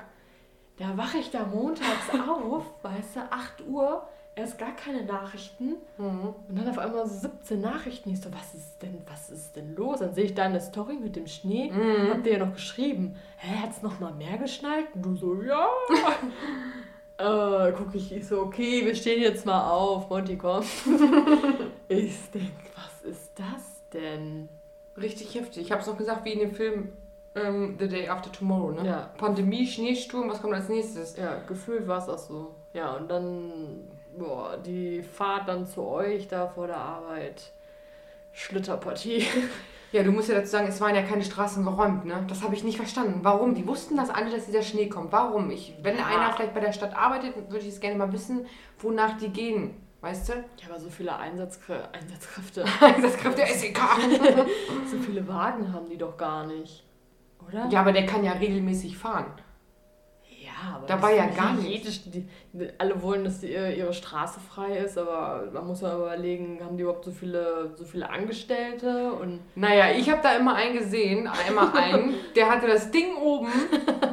[0.77, 5.75] da wache ich da montags auf, weißt du, 8 Uhr, erst gar keine Nachrichten.
[5.97, 6.35] Mhm.
[6.47, 8.09] Und dann auf einmal so 17 Nachrichten.
[8.11, 9.99] Ich so, was ist denn, was ist denn los?
[9.99, 11.71] Dann sehe ich da eine Story mit dem Schnee.
[11.71, 12.09] Mhm.
[12.09, 14.85] Habt ihr ja noch geschrieben, hä, hat's noch mal mehr geschneit?
[14.95, 15.67] Und du so, ja.
[17.69, 20.09] äh, guck ich, ich so, okay, wir stehen jetzt mal auf.
[20.09, 20.63] Monty, komm.
[21.87, 24.49] ich denk, was ist das denn?
[24.97, 25.63] Richtig heftig.
[25.63, 26.89] Ich habe es noch gesagt, wie in dem Film
[27.35, 28.87] ähm, The Day After Tomorrow, ne?
[28.87, 29.11] Ja.
[29.17, 31.17] Pandemie, Schneesturm, was kommt als nächstes?
[31.17, 32.55] Ja, gefühlt war es auch so.
[32.73, 37.51] Ja, und dann, boah, die Fahrt dann zu euch da vor der Arbeit.
[38.33, 39.25] Schlitterpartie.
[39.91, 42.25] Ja, du musst ja dazu sagen, es waren ja keine Straßen geräumt, ne?
[42.27, 43.19] Das habe ich nicht verstanden.
[43.21, 43.53] Warum?
[43.53, 45.11] Die wussten das alle, dass dieser Schnee kommt.
[45.11, 45.51] Warum?
[45.51, 46.07] Ich, wenn Ja.
[46.07, 48.47] einer vielleicht bei der Stadt arbeitet, würde ich es gerne mal wissen,
[48.79, 49.75] wonach die gehen.
[50.01, 50.33] Weißt du?
[50.33, 52.65] Ja, aber so viele Einsatzkrä Einsatzkräfte.
[53.37, 53.79] Der SEK.
[54.89, 56.83] So viele Wagen haben die doch gar nicht.
[57.47, 57.67] Oder?
[57.69, 59.27] Ja, aber der kann ja regelmäßig fahren.
[60.63, 61.67] Ja, aber Da das war ja gar nicht
[62.77, 66.83] alle wollen, dass die, ihre Straße frei ist, aber man muss ja überlegen, haben die
[66.83, 71.73] überhaupt so viele, so viele Angestellte und Naja, ich habe da immer einen gesehen, immer
[71.75, 73.49] einen, der hatte das Ding oben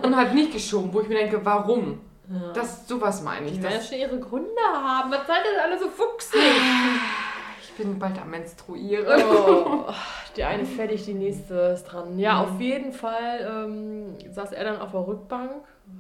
[0.03, 2.01] und hat nicht geschoben, wo ich mir denke, warum?
[2.31, 2.53] ja.
[2.53, 3.53] Das, sowas meine ich.
[3.55, 5.11] die Das, schon ihre Gründe haben.
[5.13, 6.41] Was seid ihr alle so fuchsig?
[7.63, 9.07] ich bin bald am Menstruieren.
[9.33, 9.85] Oh,
[10.37, 12.17] die eine fertig, die nächste ist dran.
[12.19, 12.41] Ja, Mhm.
[12.55, 15.51] auf jeden Fall ähm, saß er dann auf der Rückbank.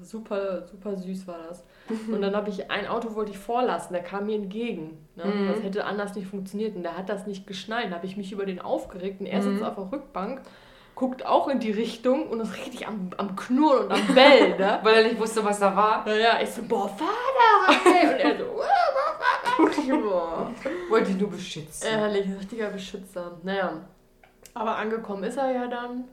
[0.02, 1.64] Super, super süß war das.
[2.10, 5.06] Und dann habe ich ein Auto wollte ich vorlassen, der kam mir entgegen.
[5.16, 5.24] Ne?
[5.24, 5.48] Mhm.
[5.48, 7.90] Das hätte anders nicht funktioniert und der hat das nicht geschnallt.
[7.90, 9.66] Da habe ich mich über den aufgeregt und er sitzt Mhm.
[9.66, 10.42] auf der Rückbank,
[10.94, 14.58] guckt auch in die Richtung und ist richtig am, am Knurren und am Bellen.
[14.58, 14.78] Ne?
[14.82, 16.04] Weil er nicht wusste, was da war.
[16.06, 18.08] Naja, ich so, boah, fahr da rein!
[18.14, 18.44] Und er so,
[20.08, 20.50] boah.
[20.88, 21.86] Wollte ihn nur beschützen.
[21.88, 23.38] Ehrlich, ein richtiger Beschützer.
[23.42, 23.72] Naja.
[24.54, 26.04] Aber angekommen ist er ja dann.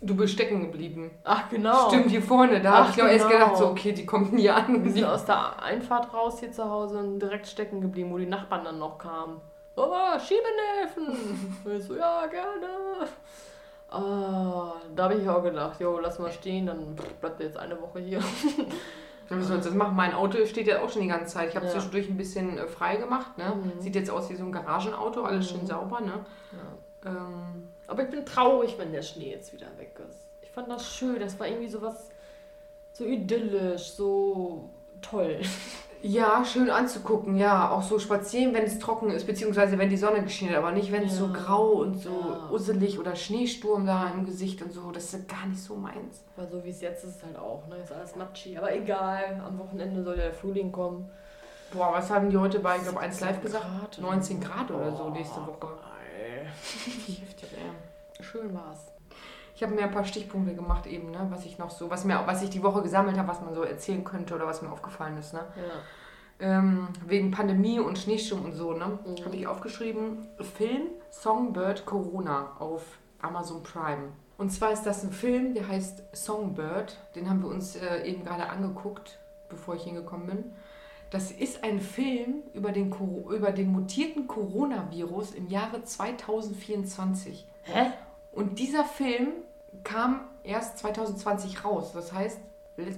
[0.00, 1.10] Du bist stecken geblieben.
[1.24, 1.88] Ach, genau.
[1.88, 2.60] Stimmt, hier vorne.
[2.60, 3.38] Da habe ich noch erst genau.
[3.46, 4.84] gedacht, so, okay, die kommt nie an.
[4.84, 8.26] Wir sind aus der Einfahrt raus hier zu Hause und direkt stecken geblieben, wo die
[8.26, 9.40] Nachbarn dann noch kamen.
[9.76, 11.58] Oh, Schiebeneffen!
[11.64, 13.08] Und ich so, ja, gerne.
[13.90, 18.00] Ah, da habe ich auch gedacht, jo, lass mal stehen, dann bleibt jetzt eine Woche
[18.00, 18.20] hier.
[19.28, 19.96] Dann müssen wir uns das machen.
[19.96, 21.50] Mein Auto steht ja auch schon die ganze Zeit.
[21.50, 21.72] Ich habe Ja.
[21.72, 23.36] zwischendurch ein bisschen äh, frei gemacht.
[23.36, 23.52] Ne?
[23.54, 23.80] Mhm.
[23.80, 25.58] Sieht jetzt aus wie so ein Garagenauto, alles Mhm.
[25.58, 26.00] schön sauber.
[26.00, 26.12] Ne?
[26.52, 26.58] Ja.
[27.08, 30.18] Ähm, Aber ich bin traurig, wenn der Schnee jetzt wieder weg ist.
[30.42, 32.08] Ich fand das schön, das war irgendwie so was,
[32.92, 34.68] so idyllisch, so
[35.00, 35.40] toll.
[36.02, 37.36] ja, schön anzugucken.
[37.36, 40.72] Ja, auch so spazieren, wenn es trocken ist, beziehungsweise wenn die Sonne geschienen hat, aber
[40.72, 41.32] nicht, wenn es so Ja.
[41.32, 42.48] grau und so Ja.
[42.50, 44.90] usselig oder Schneesturm da im Gesicht und so.
[44.90, 46.22] Das ist gar nicht so meins.
[46.36, 47.76] Weil so wie es jetzt ist, halt auch, ne?
[47.82, 48.58] Ist alles matschig.
[48.58, 51.10] Aber egal, am Wochenende soll ja der Frühling kommen.
[51.72, 53.64] Boah, was haben die heute bei, ich glaube, 1 Live gesagt?
[53.64, 53.98] Grad.
[54.00, 55.68] 19 Grad oder so nächste Woche.
[56.48, 58.22] Heftig, ey.
[58.24, 58.92] Schön war's.
[59.54, 62.22] Ich habe mir ein paar Stichpunkte gemacht eben, ne, was ich noch so, was mir,
[62.26, 65.18] was ich die Woche gesammelt habe, was man so erzählen könnte oder was mir aufgefallen
[65.18, 65.40] ist, ne.
[65.56, 65.64] Ja.
[66.40, 69.24] Ähm, wegen Pandemie und Schneesturm und so, ne, Mhm.
[69.24, 72.84] habe ich aufgeschrieben, Film Songbird Corona auf
[73.20, 74.12] Amazon Prime.
[74.36, 78.24] Und zwar ist das ein Film, der heißt Songbird, den haben wir uns äh, eben
[78.24, 80.44] gerade angeguckt, bevor ich hingekommen bin.
[81.10, 82.94] Das ist ein Film über den,
[83.30, 87.46] über den mutierten Coronavirus im Jahre 2024.
[87.64, 87.86] Hä?
[88.32, 89.28] Und dieser Film
[89.84, 91.92] kam erst 2020 raus.
[91.92, 92.40] Das heißt,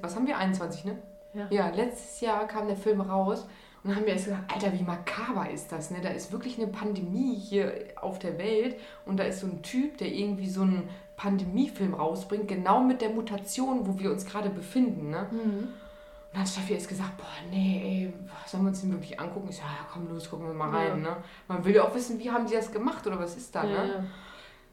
[0.01, 0.39] was haben wir?
[0.39, 0.99] 21, ne?
[1.33, 1.47] Ja.
[1.51, 3.47] Ja, letztes Jahr kam der Film raus.
[3.83, 6.01] Und dann haben wir erst gesagt, Alter, wie makaber ist das, ne?
[6.03, 8.77] Da ist wirklich eine Pandemie hier auf der Welt.
[9.07, 13.11] Und da ist so ein Typ, der irgendwie so einen Pandemiefilm rausbringt, genau mit der
[13.11, 15.29] Mutation, wo wir uns gerade befinden, ne?
[15.31, 15.69] Mhm.
[16.33, 18.13] Dann hat Steffi erst gesagt, boah, nee, ey,
[18.47, 19.49] sollen wir uns den wirklich angucken?
[19.51, 21.17] Ich so, ja, komm los, gucken wir mal rein, ne?
[21.49, 23.73] Man will ja auch wissen, wie haben die das gemacht oder was ist da, ne?
[23.73, 24.05] Ja.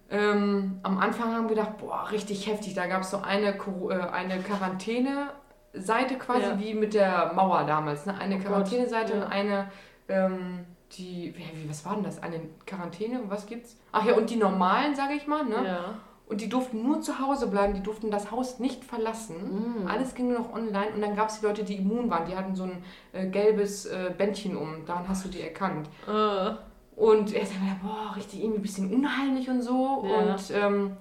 [0.09, 2.75] Ähm, am Anfang haben wir gedacht, boah, richtig heftig.
[2.75, 6.59] Da gab es so eine, äh, eine Quarantäne-Seite quasi, Ja.
[6.59, 8.05] wie mit der Mauer damals.
[8.05, 8.17] Ne?
[8.17, 9.23] Eine Oh Quarantäne-Seite ja.
[9.23, 9.71] und eine,
[10.07, 12.21] ähm, die, wie, was war denn das?
[12.23, 13.77] Eine Quarantäne was gibt's?
[13.91, 15.65] Ach ja, und die normalen, sage ich mal, ne?
[15.65, 15.95] Ja.
[16.29, 19.79] Und die durften nur zu Hause bleiben, die durften das Haus nicht verlassen.
[19.81, 19.87] Mhm.
[19.87, 22.25] Alles ging nur noch online und dann gab es die Leute, die immun waren.
[22.25, 25.87] Die hatten so ein äh, gelbes äh, Bändchen um, daran hast du die erkannt.
[26.05, 26.51] Äh.
[26.99, 30.05] Und er ist dann wieder, boah, richtig irgendwie ein bisschen unheimlich und so.
[30.05, 30.17] Ja.
[30.33, 30.97] Und ähm,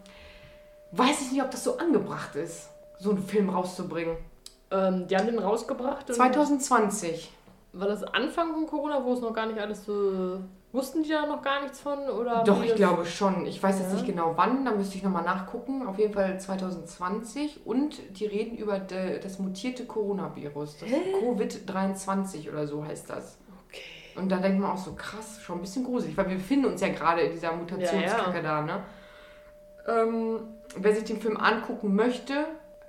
[0.93, 2.69] weiß ich nicht, ob das so angebracht ist,
[3.01, 4.17] so einen Film rauszubringen.
[4.71, 6.09] Ähm, die haben den rausgebracht.
[6.09, 7.33] und- 2020.
[7.73, 10.39] War das Anfang von Corona, wo es noch gar nicht alles so.
[10.77, 11.99] Wussten die da noch gar nichts von?
[12.11, 13.47] Oder Doch, ich glaube schon.
[13.47, 13.95] Ich weiß jetzt Ja.
[13.95, 15.87] nicht genau wann, da müsste ich nochmal nachgucken.
[15.87, 17.67] Auf jeden Fall 2020.
[17.67, 20.77] Und die reden über de, das mutierte Coronavirus.
[20.81, 23.39] Das Covid-23 oder so heißt das.
[23.69, 24.21] Okay.
[24.21, 26.83] Und da denkt man auch so, krass, schon ein bisschen gruselig, weil wir befinden uns
[26.83, 28.83] ja gerade in dieser Mutationskacke da, ne?
[29.89, 30.41] Ähm,
[30.77, 32.35] wer sich den Film angucken möchte,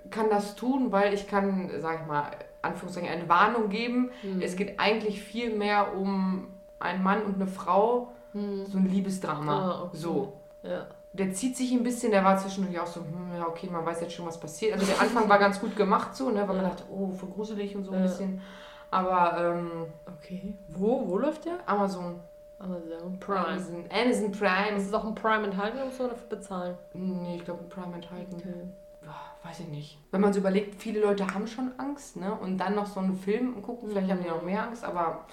[0.10, 4.12] kann das tun, weil ich kann, sag ich mal, Anführungszeichen eine Warnung geben.
[4.24, 4.42] Hm.
[4.42, 6.48] Es geht eigentlich viel mehr um
[6.80, 8.66] einen Mann und eine Frau, Hm.
[8.66, 9.54] so ein Liebesdrama.
[9.72, 9.98] Ah, okay.
[9.98, 10.34] So.
[10.64, 10.86] Ja.
[11.14, 14.02] Der zieht sich ein bisschen, der war zwischendurch auch so, hm, ja, okay, man weiß
[14.02, 14.74] jetzt schon, was passiert.
[14.74, 16.70] Also der Anfang war ganz gut gemacht, so, ne, weil man Ja.
[16.70, 18.42] dachte, oh, voll gruselig und so ein bisschen.
[18.92, 19.86] Aber ähm,
[20.20, 20.54] Okay.
[20.70, 21.08] Wo?
[21.08, 21.58] Wo läuft der?
[21.66, 22.20] Amazon,
[22.60, 23.48] Amazon Prime.
[23.48, 24.78] Amazon, Amazon Prime.
[24.78, 26.78] Ist es auch ein Prime enthalten oder muss man dafür bezahlen?
[26.94, 28.36] Nee, ich glaube Prime enthalten.
[28.38, 28.54] Okay.
[29.44, 29.98] Weiß ich nicht.
[30.12, 32.34] Wenn man so überlegt, viele Leute haben schon Angst, ne?
[32.34, 35.26] Und dann noch so einen Film gucken, vielleicht haben die noch mehr Angst, aber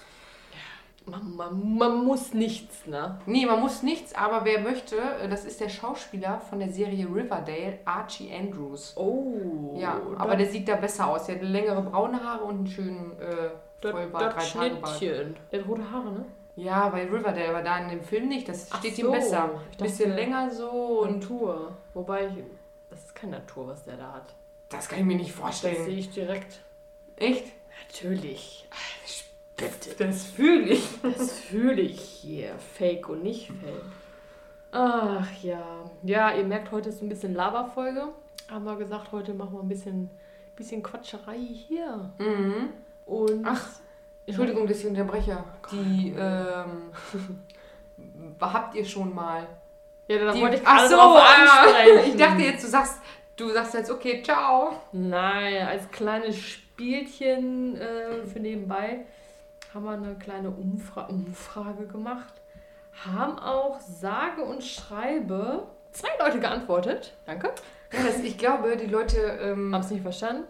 [1.07, 3.19] Man, man, man muss nichts, ne?
[3.27, 7.05] nee, man muss nichts, aber wer möchte, äh, das ist der Schauspieler von der Serie
[7.05, 8.93] Riverdale, Archie Andrews.
[8.97, 9.75] Oh.
[9.77, 11.27] Ja, aber der sieht da besser aus.
[11.27, 13.49] Der hat längere braune Haare und einen schönen äh,
[13.87, 14.97] Vollbart, drei das Tage Bart.
[14.97, 15.35] Schnittchen.
[15.51, 16.25] Der hat rote Haare, ne?
[16.55, 18.49] Ja, bei Riverdale, aber da in dem Film nicht.
[18.49, 19.05] Das Ach steht so.
[19.05, 19.49] ihm besser.
[19.71, 21.73] Dachte, Bisschen länger so und Natur.
[21.93, 22.43] Wobei, ich,
[22.89, 24.33] das ist keine Natur, was der da hat.
[24.69, 25.85] das kann ich mir nicht Das vorstellen.
[25.85, 26.61] sehe ich direkt.
[27.17, 27.45] Echt?
[27.87, 28.67] Natürlich.
[29.97, 30.87] Das fühle ich.
[31.01, 32.55] Das fühle ich hier.
[32.77, 33.83] Fake und nicht fake.
[34.71, 35.89] Ach ja.
[36.03, 38.09] Ja, ihr merkt, heute ist ein bisschen Lava-Folge.
[38.51, 40.09] Haben wir gesagt, heute machen wir ein bisschen,
[40.55, 42.11] bisschen Quatscherei hier.
[42.17, 42.69] Mhm.
[43.05, 43.45] Und.
[43.45, 43.65] Ach,
[44.25, 45.41] Entschuldigung, dass ich unterbreche.
[45.71, 46.91] Die, ähm,
[48.41, 49.47] habt ihr schon mal?
[50.07, 52.09] Ja, da wollte ich ach so, drauf ansprechen.
[52.09, 52.99] ich dachte jetzt, du sagst,
[53.37, 54.73] du sagst jetzt, okay, ciao.
[54.91, 59.05] Nein, als kleines Spielchen äh, für nebenbei
[59.75, 62.33] haben wir eine kleine Umfra Umfrage gemacht.
[63.05, 67.13] Haben auch sage und schreibe zwei Leute geantwortet.
[67.25, 67.51] Danke.
[67.91, 70.45] Ja, das, ich glaube, die Leute, ähm, Hab's nicht verstanden?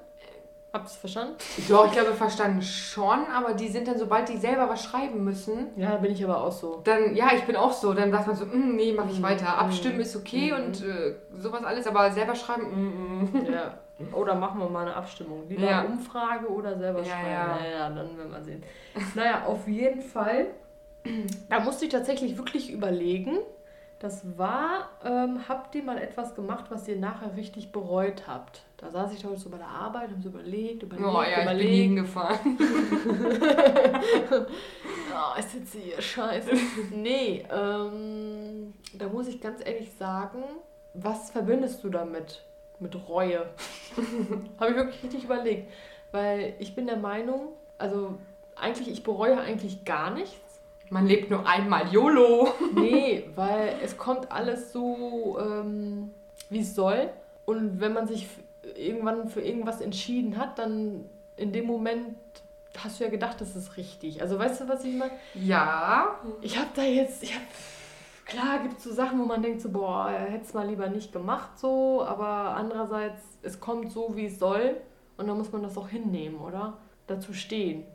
[0.71, 1.35] Habt ihr verstanden?
[1.69, 5.69] doch, ich glaube, verstanden schon, aber die sind dann, sobald die selber was schreiben müssen,
[5.77, 6.81] Ja, bin ich aber auch so.
[6.83, 9.23] dann, ja, ich bin auch so, dann sagt man so, "Mm, nee, mach ich Mhm.
[9.23, 9.57] weiter.
[9.57, 10.01] Abstimmen Mhm.
[10.01, 10.65] ist okay Mhm.
[10.65, 13.45] und äh, sowas alles, aber selber schreiben, mm, mm.
[13.51, 13.79] Ja.
[14.13, 15.47] Oder machen wir mal eine Abstimmung.
[15.47, 15.83] Lieber Ja.
[15.83, 17.29] Umfrage oder selber Ja, schreiben.
[17.31, 17.47] ja.
[17.55, 18.63] Naja, dann werden wir sehen.
[19.15, 20.47] Naja, auf jeden Fall.
[21.49, 23.37] Da musste ich tatsächlich wirklich überlegen.
[23.99, 28.63] Das war, ähm, habt ihr mal etwas gemacht, was ihr nachher richtig bereut habt?
[28.77, 31.35] Da saß ich heute so bei der Arbeit, habe so überlegt, überlegt, Oh ja, ich
[31.35, 31.73] bin überlegt.
[31.75, 32.57] hingefahren.
[35.17, 36.49] Oh, ist jetzt hier scheiße.
[36.91, 40.43] nee, ähm, da muss ich ganz ehrlich sagen,
[40.93, 42.43] was verbindest du damit?
[42.85, 43.45] Mit Reue.
[44.59, 45.71] Habe ich wirklich richtig überlegt.
[46.11, 48.15] Weil ich bin der Meinung, also
[48.55, 50.61] eigentlich, ich bereue eigentlich gar nichts.
[50.89, 52.53] Man lebt nur einmal, YOLO.
[52.75, 56.11] Nee, weil es kommt alles so, ähm,
[56.49, 57.09] wie es soll.
[57.45, 58.27] Und wenn man sich
[58.75, 61.05] irgendwann für irgendwas entschieden hat, dann
[61.37, 62.15] in dem Moment
[62.77, 64.21] hast du ja gedacht, das ist richtig.
[64.21, 65.13] Also weißt du, was ich meine?
[65.33, 67.45] Ja, Ich habe da jetzt, ich habe,
[68.35, 71.11] klar gibt es so Sachen, wo man denkt so, boah, hätte es mal lieber nicht
[71.13, 74.77] gemacht so, aber andererseits, es kommt so, wie es soll
[75.17, 76.77] und dann muss man das auch hinnehmen, oder?
[77.07, 77.85] Dazu stehen.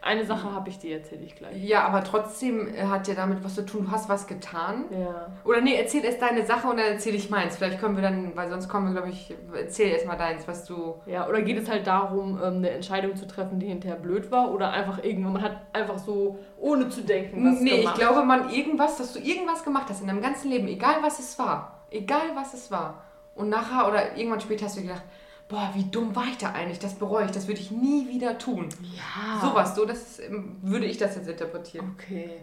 [0.00, 1.56] Eine Sache habe ich, die erzähle ich gleich.
[1.62, 3.86] Ja, aber trotzdem äh, hat ja damit was zu tun.
[3.86, 4.84] Du hast was getan.
[4.90, 5.26] Ja.
[5.44, 7.56] Oder nee, erzähl erst deine Sache und dann erzähle ich meins.
[7.56, 10.64] Vielleicht können wir dann, weil sonst kommen wir, glaube ich, erzähl erst mal deins, was
[10.64, 10.94] du.
[11.06, 14.52] Ja, oder geht es halt darum, ähm, eine Entscheidung zu treffen, die hinterher blöd war?
[14.52, 17.94] Oder einfach irgendwann, man hat einfach so, ohne zu denken, was nee, gemacht.
[17.94, 21.18] ich glaube, man irgendwas, dass du irgendwas gemacht hast in deinem ganzen Leben, egal was
[21.18, 21.82] es war.
[21.90, 23.02] Egal was es war.
[23.34, 25.02] Und nachher oder irgendwann später hast du gedacht,
[25.48, 26.78] boah, wie dumm war ich da eigentlich?
[26.78, 28.68] Das bereue ich, das würde ich nie wieder tun.
[28.96, 29.40] Ja.
[29.40, 31.94] Sowas, so, das ähm, würde ich das jetzt interpretieren.
[31.98, 32.42] Okay.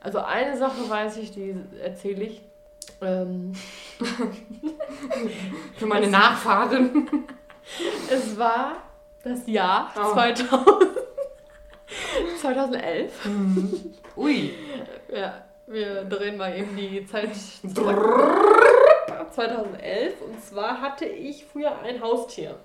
[0.00, 2.42] Also eine Sache weiß ich, die erzähle ich.
[3.00, 3.52] Ähm,
[5.76, 7.08] Für meine Das- Nachfahren.
[8.10, 8.76] es war
[9.22, 10.12] das Jahr Oh.
[10.12, 10.66] 2000,
[12.40, 13.28] 2011.
[14.16, 14.50] Ui.
[15.14, 17.30] Ja, wir drehen mal eben die Zeit
[17.74, 17.98] zurück.
[19.32, 20.20] 2011.
[20.22, 22.56] Und zwar hatte ich früher ein Haustier.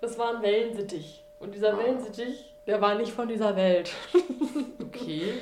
[0.00, 1.24] Das war ein Wellensittich.
[1.40, 3.92] Und dieser Wellensittich, der war nicht von dieser Welt.
[4.80, 5.34] Okay.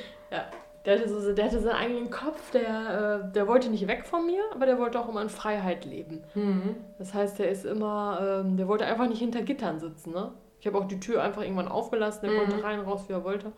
[0.84, 4.26] Der hatte, so, der hatte seinen eigenen Kopf, der, äh, der wollte nicht weg von
[4.26, 6.24] mir, aber der wollte auch immer in Freiheit leben.
[6.34, 6.74] Mhm.
[6.98, 10.32] Das heißt, der ist immer, ähm, der wollte einfach nicht hinter Gittern sitzen, ne?
[10.60, 12.36] Ich habe auch die Tür einfach irgendwann aufgelassen, der Mhm.
[12.38, 13.52] konnte rein, raus, wie er wollte.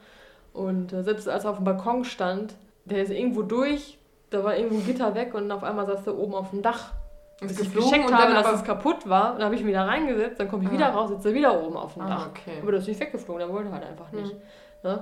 [0.53, 3.99] Und äh, selbst als er auf dem Balkon stand, der ist irgendwo durch,
[4.31, 6.93] da war irgendwo ein Gitter weg und auf einmal saß der oben auf dem Dach.
[7.41, 9.87] Ist Bis ich gecheckt und habe, dass es kaputt war, dann habe ich mich wieder
[9.87, 10.73] reingesetzt, dann komme ich Ah.
[10.73, 12.29] wieder raus, sitze wieder oben auf dem Ah, Dach.
[12.31, 12.59] okay.
[12.62, 14.33] Aber der ist nicht weggeflogen, der wollte halt einfach nicht.
[14.33, 14.41] Mhm.
[14.91, 15.01] Ne?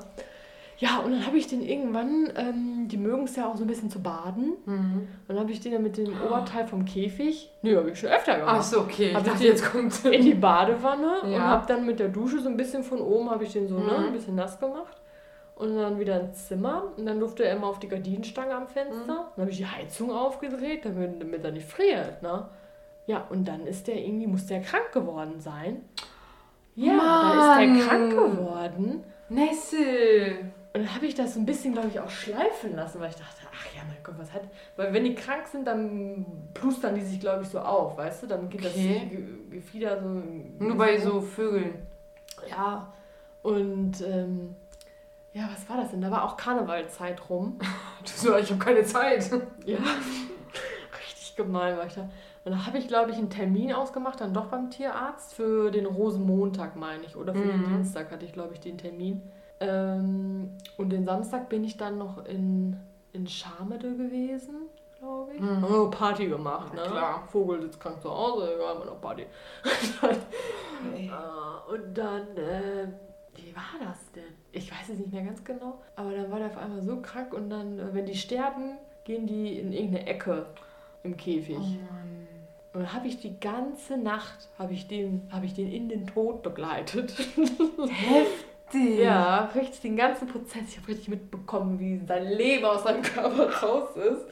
[0.78, 3.68] Ja, und dann habe ich den irgendwann, ähm, die mögen es ja auch so ein
[3.68, 4.54] bisschen zu baden.
[4.66, 4.74] Mhm.
[4.96, 8.08] Und dann habe ich den dann mit dem Oberteil vom Käfig, nee, habe ich schon
[8.10, 9.10] öfter gemacht, Ach so, okay.
[9.10, 10.04] Ich Hab ich dachte, den- jetzt kommt.
[10.04, 11.38] in die Badewanne und Ja.
[11.42, 13.84] habe dann mit der Dusche so ein bisschen von oben, habe ich den so ne,
[13.84, 14.04] Mhm.
[14.06, 15.00] ein bisschen nass gemacht.
[15.56, 16.92] Und dann wieder ins Zimmer.
[16.96, 19.00] Und dann durfte er immer auf die Gardinenstange am Fenster.
[19.14, 19.26] Mhm.
[19.36, 22.22] Dann habe ich die Heizung aufgedreht, damit, damit er nicht friert.
[22.22, 22.48] Ne?
[23.06, 25.82] Ja, und dann ist der irgendwie, muss der krank geworden sein.
[26.74, 28.10] Ja, dann ist der Mann.
[28.10, 29.04] krank geworden.
[29.28, 30.50] Nessel.
[30.72, 33.14] Und dann habe ich das so ein bisschen, glaube ich, auch schleifen lassen, weil ich
[33.16, 34.42] dachte, ach ja, mein Gott, was hat.
[34.76, 38.26] Weil wenn die krank sind, dann plustern die sich, glaube ich, so auf, weißt du?
[38.26, 39.00] Dann geht Okay.
[39.02, 40.08] das Ge Gefieder so.
[40.58, 41.74] Nur bei so Vögeln.
[42.50, 42.92] Ja.
[43.44, 44.56] Und ähm,
[45.34, 46.00] ja, was war das denn?
[46.00, 47.58] Da war auch Karnevalzeit rum.
[47.58, 47.66] Du
[48.16, 49.30] so, ich habe keine Zeit.
[49.66, 49.78] Ja.
[51.06, 52.08] Richtig gemein war ich da.
[52.44, 55.86] Und da habe ich, glaube ich, einen Termin ausgemacht, dann doch beim Tierarzt für den
[55.86, 57.16] Rosenmontag, meine ich.
[57.16, 57.68] Oder für den Mhm.
[57.76, 59.22] Dienstag hatte ich, glaube ich, den Termin.
[59.60, 62.76] Ähm, und den Samstag bin ich dann noch in,
[63.12, 64.68] in Schamede gewesen,
[64.98, 65.40] glaube ich.
[65.40, 65.64] Mhm.
[65.64, 66.90] Oh, Party gemacht, Na ne?
[66.90, 67.22] klar.
[67.28, 69.26] Vogel sitzt krank zu Hause, egal, immer noch Party.
[70.94, 72.88] Äh, und dann, äh,
[73.36, 74.22] wie war das denn?
[74.52, 77.32] Ich weiß es nicht mehr ganz genau, aber dann war der auf einmal so krank
[77.32, 80.46] und dann, äh, wenn die sterben, gehen die in irgendeine Ecke
[81.02, 81.56] im Käfig.
[81.56, 82.26] Oh Mann.
[82.72, 86.08] Und dann habe ich die ganze Nacht, habe ich, den, hab ich den in den
[86.08, 87.12] Tod begleitet.
[87.88, 88.98] Heftig.
[88.98, 90.62] ja, richtig den ganzen Prozess.
[90.68, 94.26] Ich habe richtig mitbekommen, wie sein Leben aus seinem Körper raus ist.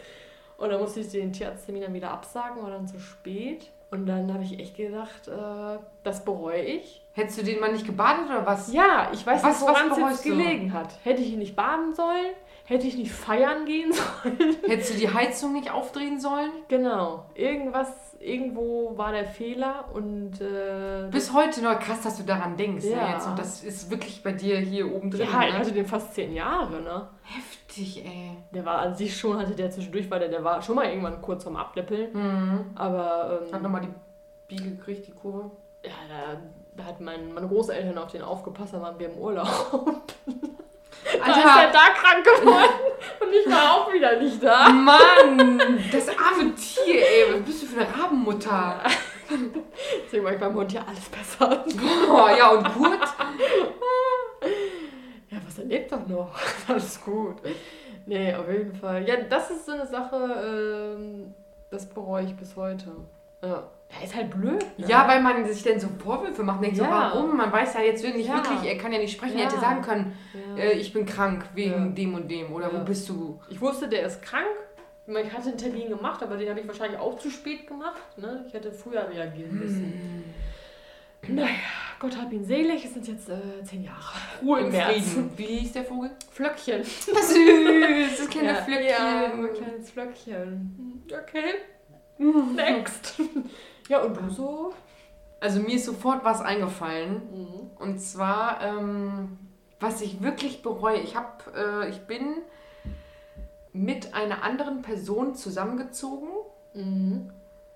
[0.59, 3.71] Und dann musste ich den Tierarzttermin dann wieder absagen, war dann zu spät.
[3.93, 7.02] Und dann habe ich echt gedacht, äh, das bereue ich.
[7.15, 8.73] Hättest du den mal nicht gebadet oder was?
[8.73, 10.89] Ja, ich weiß Was- nicht, woran es jetzt gelegen hat.
[11.05, 12.33] Hätte ich ihn nicht baden sollen?
[12.65, 14.57] Hätte ich nicht feiern gehen sollen?
[14.67, 16.51] Hättest du die Heizung nicht aufdrehen sollen?
[16.69, 17.27] genau.
[17.35, 22.85] Irgendwas, irgendwo war der Fehler und äh, Bis heute noch krass, dass du daran denkst.
[22.87, 22.97] Ja.
[23.09, 23.27] Ne, jetzt.
[23.27, 25.29] Und das ist wirklich bei dir hier oben drin.
[25.31, 25.59] ja, ich ne?
[25.59, 27.09] hatte den fast zehn Jahre, ne?
[27.25, 28.39] Heftig, ey.
[28.55, 31.21] Der war an sich schon, hatte der zwischendurch, weil der, der war schon mal irgendwann
[31.21, 32.13] kurz vorm Abnippeln.
[32.15, 32.71] Mhm.
[32.77, 33.93] Aber ähm, Hat nochmal die
[34.49, 35.51] Biege gekriegt, die Kurve.
[36.77, 40.05] Da, hat mein, meine Großeltern auf den aufgepasst, da waren wir im Urlaub.
[41.05, 42.71] Da ist er Alter, da krank geworden
[43.21, 44.69] und ich war auch wieder nicht da.
[44.69, 45.59] Mann,
[45.91, 47.35] das arme Tier, ey.
[47.35, 48.81] Was bist du für eine Rabenmutter?
[50.05, 51.65] Deswegen war ich beim Hund ja alles besser.
[52.07, 53.01] Boah, ja, und Kurt?
[55.31, 56.39] Ja, was er lebt doch noch.
[56.69, 57.37] Alles gut.
[58.07, 59.09] Nee, auf jeden Fall.
[59.09, 60.17] Ja, das ist so eine Sache,
[60.97, 61.35] ähm,
[61.71, 62.91] das bereue ich bis heute.
[63.43, 63.71] Ja.
[63.99, 64.65] Ja, ist halt blöd.
[64.79, 64.87] Ne?
[64.89, 66.63] Ja, weil man sich denn so Vorwürfe macht.
[66.63, 66.91] Denkt so, Ja.
[67.13, 67.37] warum?
[67.37, 68.37] Man weiß ja jetzt nicht Ja.
[68.37, 69.37] wirklich, er kann ja nicht sprechen.
[69.37, 69.51] Er Ja.
[69.51, 70.17] hätte sagen können,
[70.57, 70.63] Ja.
[70.65, 71.93] äh, ich bin krank wegen Ja.
[71.93, 72.53] dem und dem.
[72.53, 72.81] Oder Ja.
[72.81, 73.39] wo bist du?
[73.51, 74.47] Ich wusste, der ist krank.
[75.07, 78.01] Ich hatte einen Termin gemacht, aber den habe ich wahrscheinlich auch zu spät gemacht.
[78.17, 78.45] Ne?
[78.47, 80.25] Ich hätte früher reagieren müssen.
[81.29, 81.49] Naja,
[82.01, 82.85] Gott hab ihn selig.
[82.85, 84.01] Es sind jetzt äh, zehn Jahre.
[84.43, 84.73] Ruhe im.
[84.73, 85.31] Frieden.
[85.37, 86.11] Wie hieß der Vogel?
[86.31, 86.83] Flöckchen.
[86.85, 88.89] Süß, das kleine ja, Flöckchen.
[88.89, 91.05] Ja, ein kleines Flöckchen.
[91.09, 91.55] Okay.
[92.57, 93.21] Next.
[93.93, 94.73] ja, und du so?
[95.39, 97.23] Also mir ist sofort was eingefallen.
[97.31, 97.71] Mhm.
[97.79, 99.39] Und zwar, ähm,
[99.81, 100.99] was ich wirklich bereue.
[101.01, 102.37] Ich, hab, äh, ich bin
[103.73, 106.29] mit einer anderen Person zusammengezogen.
[106.75, 107.31] Mhm.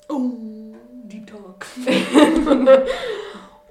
[0.08, 0.30] Oh,
[1.04, 1.66] Deep Talk.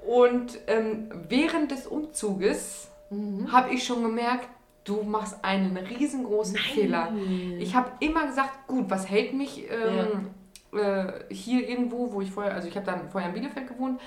[0.06, 3.52] Und ähm, während des Umzuges Mhm.
[3.52, 4.48] habe ich schon gemerkt,
[4.82, 7.12] du machst einen riesengroßen Fehler.
[7.58, 10.30] Ich habe immer gesagt, gut, was hält mich ähm,
[10.72, 14.00] äh, hier irgendwo, wo ich vorher, also ich habe dann vorher in Bielefeld gewohnt,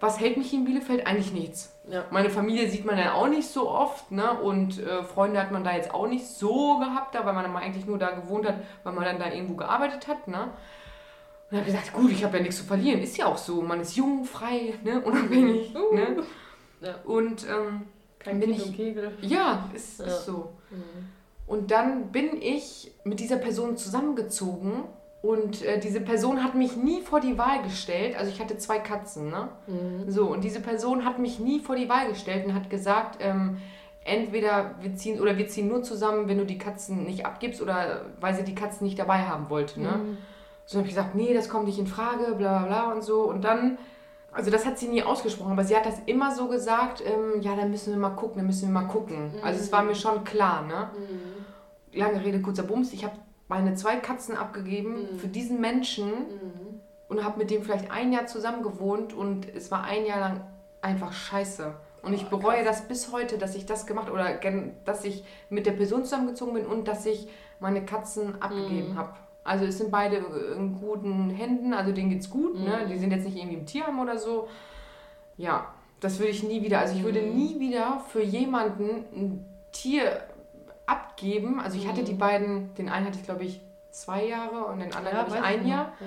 [0.00, 1.06] was hält mich hier in Bielefeld?
[1.08, 1.76] Eigentlich nichts.
[1.90, 2.04] Ja.
[2.10, 4.32] Meine Familie sieht man dann auch nicht so oft, ne?
[4.40, 7.52] Und äh, Freunde hat man da jetzt auch nicht so gehabt, da, weil man dann
[7.52, 10.50] mal eigentlich nur da gewohnt hat, weil man dann da irgendwo gearbeitet hat, ne?
[11.50, 13.00] Und habe gesagt, gut, ich habe ja nichts zu verlieren.
[13.00, 13.60] Ist ja auch so.
[13.62, 15.00] Man ist jung, frei, ne?
[15.04, 15.74] unabhängig.
[15.74, 15.94] Uh.
[15.94, 16.22] Ne?
[16.80, 16.94] Ja.
[17.04, 17.86] Und ähm,
[18.20, 19.12] Kein Bin Kind ich- und Kegel.
[19.22, 20.06] ja, ist, Ja.
[20.06, 20.52] ist so.
[20.70, 20.82] Mhm.
[21.48, 24.84] Und dann bin ich mit dieser Person zusammengezogen
[25.20, 28.16] und äh, diese Person hat mich nie vor die Wahl gestellt.
[28.16, 29.48] Also ich hatte zwei Katzen, ne?
[29.66, 30.10] Mhm.
[30.10, 33.58] So, und diese Person hat mich nie vor die Wahl gestellt und hat gesagt, ähm,
[34.04, 38.06] entweder wir ziehen oder wir ziehen nur zusammen, wenn du die Katzen nicht abgibst oder
[38.20, 39.90] weil sie die Katzen nicht dabei haben wollte, ne?
[39.90, 40.18] Mhm.
[40.66, 43.22] So habe ich gesagt, nee, das kommt nicht in Frage, bla bla bla und so.
[43.22, 43.78] Und dann,
[44.32, 47.56] also das hat sie nie ausgesprochen, aber sie hat das immer so gesagt, ähm, ja,
[47.56, 49.32] dann müssen wir mal gucken, dann müssen wir mal gucken.
[49.42, 50.90] Also es war mir schon klar, ne?
[50.96, 51.98] Mhm.
[51.98, 52.92] Lange Rede, kurzer Bums.
[52.92, 53.16] Ich habe
[53.48, 55.18] meine zwei Katzen abgegeben Mhm.
[55.18, 56.80] für diesen Menschen Mhm.
[57.08, 60.40] und habe mit dem vielleicht ein Jahr zusammen gewohnt und es war ein Jahr lang
[60.82, 61.74] einfach scheiße.
[62.02, 62.78] Und ich Oh, bereue krass.
[62.80, 64.38] das bis heute, dass ich das gemacht oder
[64.84, 68.98] dass ich mit der Person zusammengezogen bin und dass ich meine Katzen abgegeben Mhm.
[68.98, 69.14] habe.
[69.42, 70.16] Also es sind beide
[70.56, 72.82] in guten Händen, also denen geht's gut, ne?
[72.84, 72.88] Mhm.
[72.90, 74.46] Die sind jetzt nicht irgendwie im Tierheim oder so.
[75.36, 76.80] Ja, das würde ich nie wieder.
[76.80, 77.34] Also ich würde Mhm.
[77.34, 80.20] nie wieder für jemanden ein Tier
[81.22, 81.60] abgeben.
[81.60, 82.06] Also ich hatte Mhm.
[82.06, 85.42] die beiden, den einen hatte ich glaube ich zwei Jahre und den anderen glaube ich
[85.42, 85.66] ein.
[85.66, 85.92] Jahr.
[86.00, 86.06] Ja.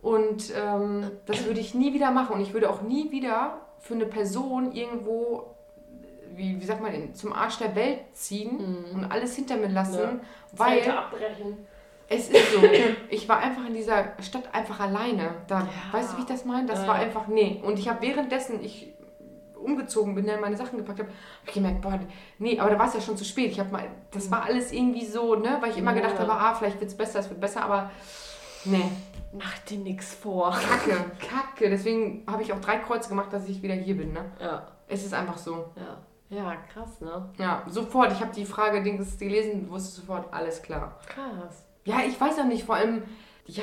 [0.00, 2.34] Und ähm, das würde ich nie wieder machen.
[2.36, 5.54] Und ich würde auch nie wieder für eine Person irgendwo,
[6.34, 8.58] wie, wie sagt man, zum Arsch der Welt ziehen
[8.92, 8.98] Mhm.
[9.00, 10.20] und alles hinter mir lassen, Ja.
[10.52, 11.66] weil Zelte abbrechen.
[12.08, 12.60] es ist so.
[13.10, 15.30] Ich war einfach in dieser Stadt einfach alleine.
[15.48, 15.66] Da, Ja.
[15.92, 16.66] Weißt du, wie ich das meine?
[16.68, 16.88] Das Ja.
[16.88, 17.60] war einfach, nee.
[17.64, 18.92] Und ich habe währenddessen, ich
[19.62, 21.18] umgezogen bin, dann meine Sachen gepackt habe, habe
[21.48, 21.98] ich gemerkt, boah,
[22.38, 23.50] nee, aber da war es ja schon zu spät.
[23.52, 26.00] Ich habe mal, das war alles irgendwie so, ne, weil ich immer Ja.
[26.02, 27.90] gedacht habe, ah, vielleicht wird es besser, es wird besser, aber
[28.64, 28.84] nee.
[29.32, 30.50] Mach dir nix vor.
[30.52, 31.68] Kacke, kacke.
[31.68, 34.14] Deswegen habe ich auch drei Kreuze gemacht, dass ich wieder hier bin.
[34.14, 34.24] Ne?
[34.40, 35.66] Ja, Es ist einfach so.
[35.76, 35.98] ja.
[36.30, 37.30] Ja, krass, ne?
[37.38, 38.12] Ja, sofort.
[38.12, 40.98] Ich habe die Frage Dings gelesen, wusste sofort, alles klar.
[41.06, 41.64] Krass.
[41.84, 43.02] Ja, ich weiß auch nicht, vor allem,
[43.46, 43.62] ja,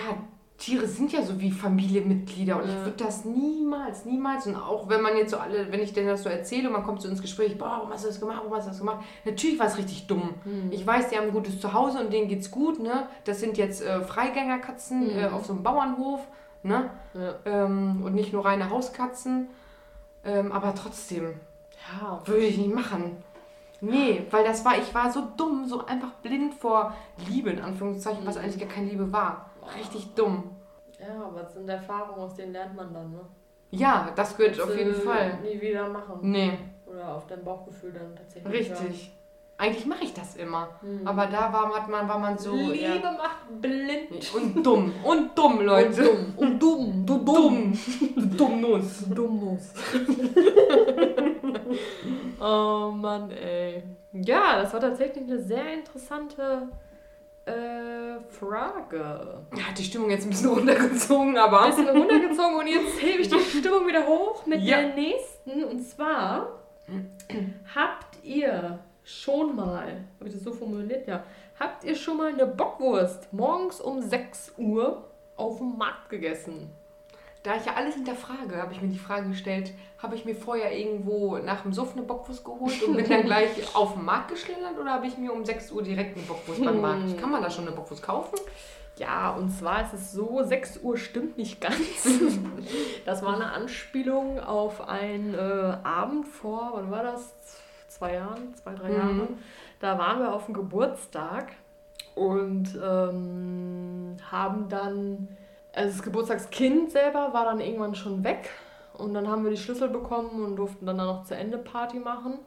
[0.57, 2.85] Tiere sind ja so wie Familienmitglieder und ich Ja.
[2.85, 6.23] würde das niemals, niemals und auch wenn man jetzt so alle, wenn ich denn das
[6.23, 8.55] so erzähle und man kommt so ins Gespräch, boah, warum hast du das gemacht, warum
[8.55, 9.03] hast du das gemacht?
[9.25, 10.33] Natürlich war es richtig dumm.
[10.45, 10.71] Mhm.
[10.71, 13.07] Ich weiß, die haben ein gutes Zuhause und denen geht's gut, ne?
[13.25, 15.19] Das sind jetzt äh, Freigängerkatzen Mhm.
[15.19, 16.21] äh, auf so einem Bauernhof,
[16.63, 16.89] ne?
[17.13, 17.35] Ja.
[17.45, 19.47] ähm, und nicht nur reine Hauskatzen.
[20.23, 21.33] Ähm, aber trotzdem
[22.01, 22.21] ja.
[22.25, 23.17] würde ich nicht machen.
[23.81, 26.95] Nee, weil das war, ich war so dumm, so einfach blind vor
[27.29, 28.41] Liebe, in Anführungszeichen, was Mhm.
[28.43, 29.49] eigentlich gar keine Liebe war.
[29.77, 30.55] Richtig dumm.
[30.99, 33.19] Ja, aber es sind Erfahrungen, aus denen lernt man dann, ne?
[33.71, 35.39] Ja, das gehört auf jeden Fall.
[35.43, 36.19] Nie wieder machen.
[36.21, 38.53] Nee, Oder auf dein Bauchgefühl dann tatsächlich.
[38.71, 39.11] richtig.
[39.57, 40.67] Eigentlich mache ich das immer.
[40.81, 41.01] hören.
[41.01, 41.07] Mhm.
[41.07, 42.53] Aber da war, hat man, war man so.
[42.55, 44.33] Liebe Ja, macht blind.
[44.35, 44.91] und dumm.
[45.03, 46.09] Und dumm, Leute.
[46.35, 47.05] Und dumm.
[47.05, 47.73] Du Dumm.
[48.15, 49.05] Du Dummnuss.
[49.09, 49.73] Dummnuss.
[52.41, 53.83] oh Mann, ey.
[54.13, 56.67] Ja, das war tatsächlich eine sehr interessante
[57.45, 59.43] äh, Frage.
[59.55, 61.67] Ja, hat die Stimmung jetzt ein bisschen runtergezogen, aber.
[61.67, 64.77] Bisschen runtergezogen und jetzt hebe ich die Stimmung wieder hoch mit Ja.
[64.81, 65.63] der nächsten.
[65.63, 66.47] Und zwar
[67.73, 71.07] habt ihr schon mal, habe ich das so formuliert?
[71.07, 71.23] Ja.
[71.59, 75.05] Habt ihr schon mal eine Bockwurst morgens um 6 Uhr
[75.37, 76.69] auf dem Markt gegessen?
[77.45, 80.75] Da ich ja alles hinterfrage, habe ich mir die Frage gestellt, habe ich mir vorher
[80.77, 84.77] irgendwo nach dem Suff eine Bockwurst geholt und bin dann gleich auf den Markt geschlendert
[84.79, 87.17] oder habe ich mir um 6 Uhr direkt eine Bockwurst beim Markt?
[87.19, 88.35] Kann man da schon eine Bockwurst kaufen?
[88.97, 91.75] Ja, und zwar ist es so, 6 Uhr stimmt nicht ganz.
[93.05, 97.35] Das war eine Anspielung auf einen äh, Abend vor, wann war das?
[97.87, 98.95] Zwei Jahren, zwei, drei Mhm.
[98.95, 99.27] Jahre.
[99.79, 101.51] Da waren wir auf dem Geburtstag
[102.15, 105.27] und ähm, haben dann,
[105.75, 108.49] also das Geburtstagskind selber war dann irgendwann schon weg
[108.97, 112.39] und dann haben wir die Schlüssel bekommen und durften dann noch zu Ende Party machen.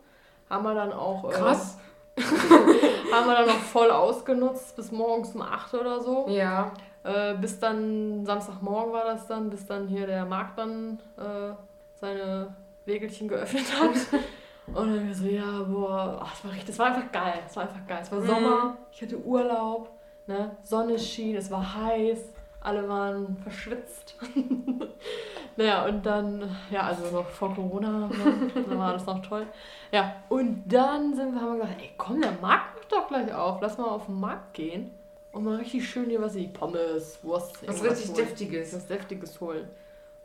[0.48, 1.78] Haben wir dann auch, äh, Krass.
[2.16, 6.26] haben wir dann noch voll ausgenutzt bis morgens um 8 oder so.
[6.28, 6.72] Ja.
[7.04, 11.52] Äh, bis dann, Samstagmorgen war das dann, bis dann hier der Markt dann äh,
[11.94, 12.54] seine
[12.86, 14.20] Wegelchen geöffnet hat.
[14.68, 17.40] Und dann wir so, ja, boah, ach, das, war richtig, das war einfach geil.
[17.46, 18.00] Es war einfach geil.
[18.02, 18.26] Es war Mhm.
[18.26, 19.90] Sommer, ich hatte Urlaub,
[20.26, 20.56] ne?
[20.62, 22.18] Sonne schien, es war heiß,
[22.68, 24.14] alle waren verschwitzt.
[25.56, 28.78] naja, und dann, ja, also noch vor Corona, ne?
[28.78, 29.46] war das noch toll.
[29.90, 33.32] Ja, und dann sind wir, haben wir gesagt, ey, komm, der Markt macht doch gleich
[33.32, 34.90] auf, lass mal auf den Markt gehen.
[35.32, 37.66] Und mal richtig schön hier was ich Pommes, Wurst.
[37.66, 38.16] Was richtig holen.
[38.16, 38.74] Deftiges.
[38.74, 39.68] Was Deftiges holen.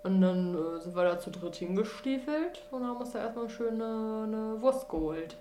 [0.04, 3.82] Und dann äh, sind wir da zu dritt hingestiefelt und haben uns da erstmal schön
[3.82, 5.36] eine, eine Wurst geholt.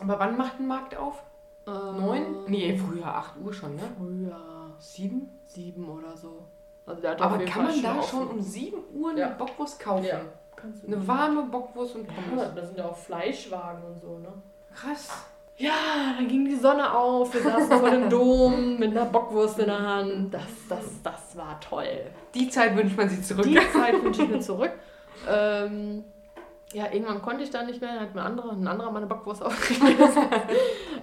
[0.00, 1.22] Aber wann macht ein Markt auf?
[1.66, 2.44] Äh, Neun?
[2.46, 3.82] Nee, früher, 8 Uhr schon, ne?
[3.96, 4.57] Früher.
[4.78, 5.28] Sieben?
[5.46, 6.44] Sieben oder so.
[6.86, 8.08] Also der hat auf Aber kann man da offen.
[8.10, 9.28] schon um 7 Uhr eine Ja.
[9.28, 10.04] Bockwurst kaufen?
[10.06, 10.20] Ja.
[10.56, 12.54] Kannst du Eine warme Bockwurst und ja, Pommes.
[12.54, 14.32] da sind ja auch Fleischwagen und so, ne?
[14.74, 15.24] Krass.
[15.56, 15.72] Ja,
[16.16, 19.78] dann ging die Sonne auf, wir saßen vor dem Dom mit einer Bockwurst in der
[19.80, 20.32] Hand.
[20.34, 22.06] Das, das, das war toll.
[22.34, 23.44] Die Zeit wünscht man sich zurück.
[23.44, 24.72] Die Zeit wünsche ich mir zurück.
[25.28, 26.04] Ähm,
[26.72, 29.42] ja, irgendwann konnte ich da nicht mehr, dann hat mir andere, ein anderer meine Bockwurst
[29.44, 30.22] aufgegessen.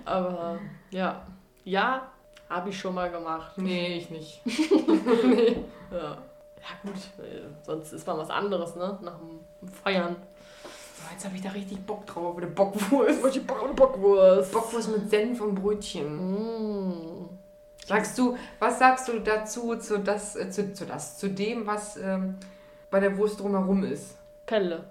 [0.05, 0.59] Aber
[0.91, 1.21] ja,
[1.63, 2.01] ja,
[2.50, 3.58] habe ich schon mal gemacht.
[3.58, 4.41] Nee, ich nicht.
[4.46, 5.64] nee.
[5.91, 6.18] Ja.
[6.18, 8.98] ja gut, äh, sonst ist mal was anderes, ne?
[9.02, 9.39] Nach dem
[9.84, 10.16] Feiern.
[10.64, 12.38] So, jetzt habe ich da richtig Bock drauf.
[12.38, 13.26] Eine Bockwurst.
[13.36, 14.52] Ich Bock auf eine Bockwurst.
[14.52, 17.26] Bockwurst mit Senf und Brötchen.
[17.26, 17.30] Mm.
[17.86, 21.98] Sagst du, was sagst du dazu, zu, das, äh, zu, zu, das, zu dem, was
[21.98, 22.38] ähm,
[22.89, 24.16] bei der Wurst drumherum ist?
[24.46, 24.84] Pelle.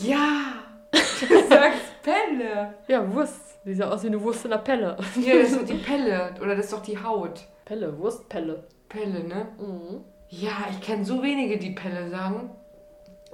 [0.00, 0.62] Ja!
[1.20, 2.74] Du sagst Pelle.
[2.88, 3.43] Ja, Wurst.
[3.64, 4.96] Die sieht aus wie eine Wurst in der Pelle.
[5.20, 6.34] Ja, das ist doch die Pelle.
[6.40, 7.40] Oder das ist doch die Haut.
[7.64, 8.64] Pelle, Wurstpelle.
[8.88, 9.48] Pelle, ne?
[9.58, 10.04] Mhm.
[10.28, 12.50] Ja, ich kenne so wenige, die Pelle sagen.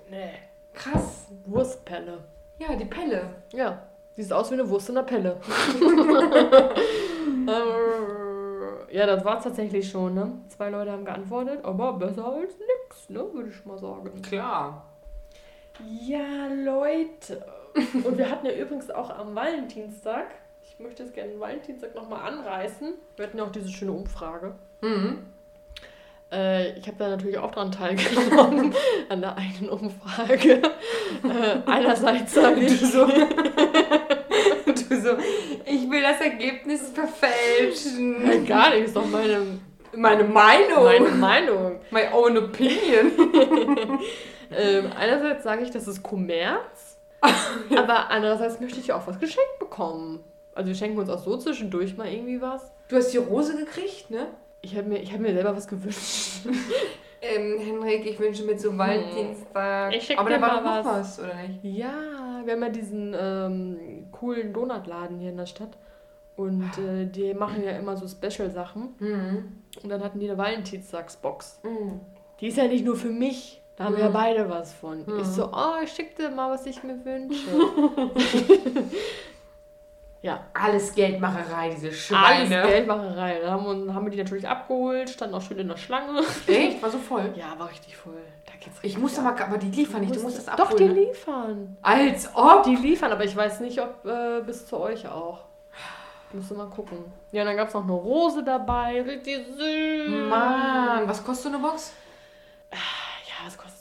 [0.08, 0.32] Nee.
[0.72, 1.26] Krass.
[1.46, 2.18] Wurstpelle.
[2.58, 3.42] Ja, die Pelle.
[3.52, 3.82] Ja,
[4.16, 5.40] die sieht aus wie eine Wurst in der Pelle.
[7.46, 10.32] Äh, ja, das war es tatsächlich schon, ne?
[10.48, 13.24] Zwei Leute haben geantwortet, aber besser als nix, ne?
[13.32, 14.20] Würde ich mal sagen.
[14.22, 14.84] Klar.
[16.06, 17.44] Ja, Leute.
[18.04, 20.26] Und wir hatten ja übrigens auch am Valentinstag,
[20.62, 22.94] ich möchte es gerne Valentinstag nochmal anreißen.
[23.16, 24.54] Wir hatten ja auch diese schöne Umfrage.
[24.80, 25.18] Mhm.
[26.32, 28.74] Äh, ich habe da natürlich auch dran teilgenommen,
[29.08, 30.62] an der einen Umfrage.
[31.24, 33.06] Äh, einerseits sage ich so,
[34.66, 35.10] Du so,
[35.64, 38.24] ich will das Ergebnis verfälschen.
[38.24, 39.58] Nein, gar nicht, ist doch meine,
[39.94, 40.84] Meine Meinung.
[40.84, 41.80] meine Meinung.
[41.90, 43.12] My own opinion.
[44.52, 46.89] Ähm, einerseits sage ich, das ist Kommerz,
[47.76, 50.20] aber andererseits möchte ich auch was geschenkt bekommen.
[50.54, 52.72] Also wir schenken uns auch so zwischendurch mal irgendwie was.
[52.88, 54.28] Du hast die Rose gekriegt, ne?
[54.62, 56.40] Ich habe mir, ich hab mir selber was gewünscht.
[57.22, 59.94] Ähm, Henrik, ich wünsche mir zu Valentinstag.
[59.94, 61.18] Ich Aber da war doch noch was.
[61.18, 61.62] was, oder nicht?
[61.62, 65.76] Ja, wir haben ja diesen ähm, coolen Donutladen hier in der Stadt.
[66.36, 68.94] Und äh, die machen ja immer so Special-Sachen.
[68.98, 69.52] Mhm.
[69.82, 71.60] Und dann hatten die eine Valentinstagsbox.
[71.62, 72.00] Mhm.
[72.40, 73.59] Die ist ja nicht nur für mich.
[73.80, 74.12] Da haben wir ja Mhm.
[74.12, 75.06] beide was von.
[75.06, 75.20] Mhm.
[75.20, 77.48] Ich so, oh, ich schick dir mal, was ich mir wünsche.
[80.22, 82.62] ja, Alles Geldmacherei, diese alles Schweine.
[82.68, 83.40] Geldmacherei.
[83.40, 86.20] Dann haben wir, haben wir die natürlich abgeholt, standen auch schön in der Schlange.
[86.46, 86.82] Echt?
[86.82, 87.32] War so voll.
[87.36, 88.20] Ja, war richtig voll.
[88.44, 89.38] Da geht's Ich richtig musste ab.
[89.38, 90.68] mal, aber die liefern nicht, du musst das abholen.
[90.68, 90.92] Doch, die ne?
[90.92, 91.76] liefern.
[91.80, 92.64] Als ob.
[92.64, 95.38] Die liefern, aber ich weiß nicht, ob äh, bis zu euch auch.
[96.34, 96.98] Müsste mal gucken.
[97.32, 99.00] Ja, dann gab es noch eine Rose dabei.
[99.00, 100.28] Richtig süß.
[100.28, 101.92] Mann, was kostet so eine Box?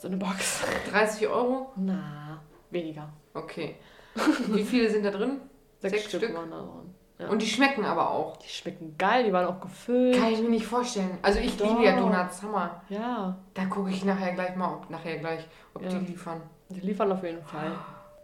[0.00, 0.62] so eine Box?
[0.90, 1.72] 30 Euro?
[1.76, 2.40] Na,
[2.70, 3.08] weniger.
[3.34, 3.76] Okay.
[4.48, 5.40] Wie viele sind da drin?
[5.78, 6.36] Sechs, Sechs Stück, Stück?
[6.36, 6.94] waren da drin.
[7.18, 7.28] Ja.
[7.28, 8.38] Und die schmecken aber auch.
[8.38, 10.16] die schmecken geil, die waren auch gefüllt.
[10.16, 11.18] Kann ich mir nicht vorstellen.
[11.20, 11.68] Also ich Doch.
[11.68, 12.82] liebe ja Donuts, Hammer.
[12.88, 15.90] Ja, Da gucke ich nachher gleich mal, ob nachher gleich, ob Ja.
[15.90, 16.40] die liefern.
[16.70, 17.72] die liefern auf jeden Fall.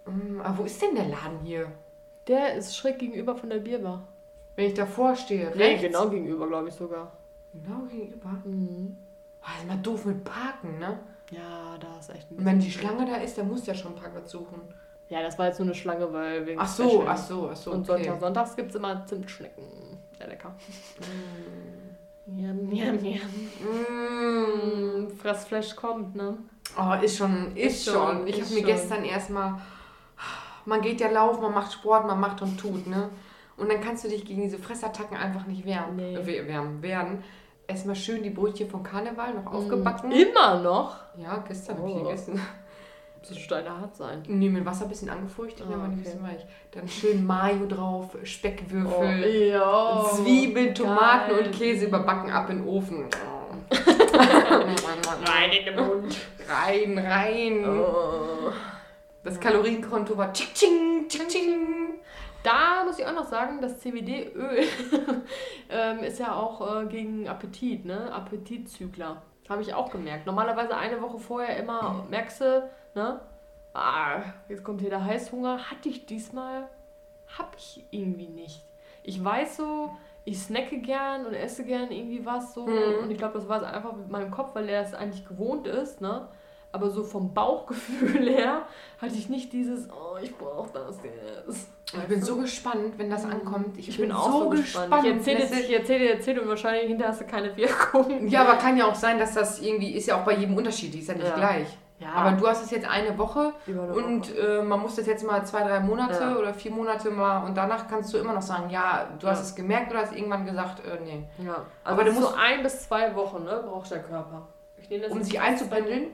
[0.09, 1.67] Mm, aber wo ist denn der Laden hier?
[2.29, 4.07] Der ist schräg gegenüber von der Bierbar.
[4.55, 5.83] Wenn ich davor stehe, Nee, rechts?
[5.83, 7.11] genau gegenüber, glaube ich sogar.
[7.53, 8.29] Genau gegenüber.
[8.45, 8.97] Mhm.
[9.43, 11.01] Oh, ist mal doof mit Parken, ne?
[11.31, 13.93] Ja, da ist echt ein Und wenn die Schlange da ist, dann muss ja schon
[13.93, 14.61] einen Parkplatz suchen.
[15.09, 17.09] Ja, das war jetzt nur eine Schlange, weil wegen Ach so, Special.
[17.09, 17.71] ach so, ach so.
[17.73, 18.03] Und okay.
[18.05, 19.65] Sonntag, sonntags gibt es immer Zimtschnecken.
[20.19, 20.55] Sehr lecker.
[22.27, 23.21] Yum, yum, yum.
[25.07, 25.11] Mm.
[25.17, 26.37] Fressflash kommt, ne?
[26.77, 27.95] Oh, ist schon, ist, Ist schon.
[28.19, 29.61] schon, Ich habe mir gestern erstmal,
[30.65, 33.11] man geht ja laufen, man macht Sport, man macht und tut, ne?
[33.57, 36.15] Und dann kannst du dich gegen diese Fressattacken einfach nicht wehren, Nee.
[36.17, 37.23] äh, wärmen, werden.
[37.69, 40.13] Erstmal schön die Brötchen von Karneval noch aufgebacken.
[40.13, 40.97] Immer noch?
[41.17, 42.03] Ja, gestern habe ich Oh.
[42.05, 42.41] gegessen.
[43.29, 44.23] Das Steine hart sein.
[44.29, 46.05] Nee, mit Wasser ein bisschen angefeuchtet, Ah, dann die okay.
[46.05, 46.47] bisschen weich.
[46.71, 50.05] Dann schön Mayo drauf, Speckwürfel, ja.
[50.15, 51.47] Zwiebeln, Tomaten geil.
[51.47, 53.07] und Käse überbacken ab in den Ofen.
[55.27, 56.17] Rein in den Mund.
[56.49, 57.69] rein, rein.
[57.69, 58.53] Oh.
[59.25, 61.95] Das Kalorienkonto war tsching, tsching, tsching, tsching.
[62.47, 64.63] Da muss ich auch noch sagen, das CBD-Öl
[65.69, 68.13] ähm, ist ja auch äh, gegen Appetit, ne?
[68.13, 69.21] Appetitzügler.
[69.49, 70.27] Habe ich auch gemerkt.
[70.27, 73.21] Normalerweise eine Woche vorher immer merkst du, ne?
[73.75, 75.71] Ah, jetzt kommt hier der Heißhunger.
[75.73, 76.69] Hatte ich diesmal,
[77.37, 78.63] hab ich irgendwie nicht.
[79.03, 82.65] Ich weiß so, ich snacke gern und esse gern irgendwie was so.
[82.65, 83.03] Mhm.
[83.03, 85.67] Und ich glaube, das war es einfach mit meinem Kopf, weil der das eigentlich gewohnt
[85.67, 86.29] ist, ne?
[86.77, 88.63] Aber so vom Bauchgefühl her
[89.01, 91.69] hatte ich nicht dieses, oh, ich brauche das jetzt.
[91.93, 93.79] Ich bin so gespannt, wenn das ankommt.
[93.79, 94.95] Ich, Ich bin, bin auch so gespannt.
[95.05, 98.29] Ich erzähle jetzt, ist- ich erzähle, erzähle und wahrscheinlich hinterher hast du keine Wirkung.
[98.29, 101.03] Ja, aber kann ja auch sein, dass das irgendwie ist ja auch bei jedem unterschiedlich,
[101.03, 101.35] ist ja nicht Ja.
[101.37, 101.79] gleich.
[101.99, 104.59] Ja, Aber du hast es jetzt eine Woche eine und Woche.
[104.59, 106.37] äh, man muss das jetzt mal zwei, drei Monate Ja.
[106.37, 109.45] oder vier Monate mal und danach kannst du immer noch sagen, ja, du hast Ja.
[109.45, 111.25] es gemerkt oder hast irgendwann gesagt, äh, nee.
[111.43, 111.55] Ja,
[111.85, 114.47] Aber aber du du musst so ein bis zwei Wochen, ne, braucht der Körper.
[114.77, 116.09] Ich nehme das Um sich einzupendeln?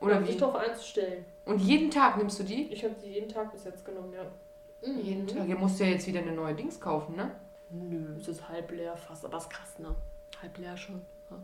[0.00, 0.36] Oder wie?
[0.36, 1.24] drauf einzustellen.
[1.44, 2.64] Und jeden Tag nimmst du die?
[2.72, 4.24] Ich habe die jeden Tag bis jetzt genommen, ja.
[4.88, 5.00] Mhm.
[5.00, 5.48] Jeden Tag.
[5.48, 7.30] Ja, musst du ja jetzt wieder eine neue Dings kaufen, ne?
[7.70, 9.94] Nö, es ist halb leer fast, aber ist krass, ne?
[10.42, 11.00] Halb leer schon.
[11.30, 11.36] Ja.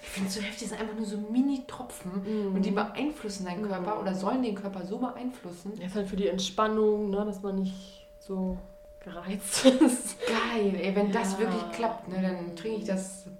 [0.00, 2.54] Ich finde es so heftig, das sind einfach nur so Mini-Tropfen Mhm.
[2.56, 4.00] und die beeinflussen deinen Körper Mhm.
[4.00, 5.72] oder sollen den Körper so beeinflussen.
[5.76, 8.56] Das ist halt für die Entspannung, ne, dass man nicht so
[9.00, 10.16] gereizt ist.
[10.26, 11.38] Geil, ey, wenn das Ja.
[11.40, 13.32] wirklich klappt, ne, dann trinke ich das Das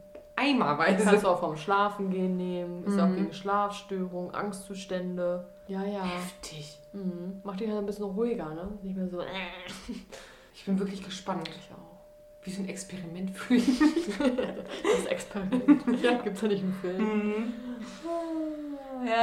[0.42, 1.04] eimerweise.
[1.04, 2.84] kannst du auch vom Schlafen gehen nehmen.
[2.84, 3.16] Ist auch Mhm.
[3.16, 5.46] gegen Schlafstörungen, Angstzustände.
[5.68, 6.04] Ja, ja.
[6.04, 6.78] Heftig.
[6.92, 7.40] Mhm.
[7.44, 8.68] Macht dich halt ein bisschen ruhiger, ne?
[8.82, 9.20] Nicht mehr so.
[9.20, 9.26] Äh.
[10.54, 11.48] Ich bin wirklich gespannt.
[11.48, 11.78] Ich auch.
[12.44, 13.66] Wie so ein Experiment für mich.
[14.18, 15.82] Das Experiment.
[16.02, 17.00] ja, gibt's ja nicht im Film.
[17.00, 17.31] Ja,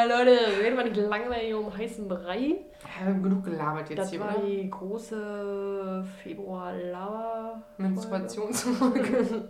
[0.09, 2.55] Leute, reden wir nicht hier um heißen Brei.
[2.97, 4.45] Wir haben genug gelabert jetzt Das hier, war oder?
[4.47, 7.61] die große Februar-Lava.
[7.77, 9.49] Menstruationsfolge.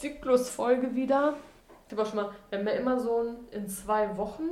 [0.00, 1.34] Zyklusfolge wieder.
[1.86, 4.48] Ich habe auch schon mal, wir haben ja immer so ein in zwei Wochen.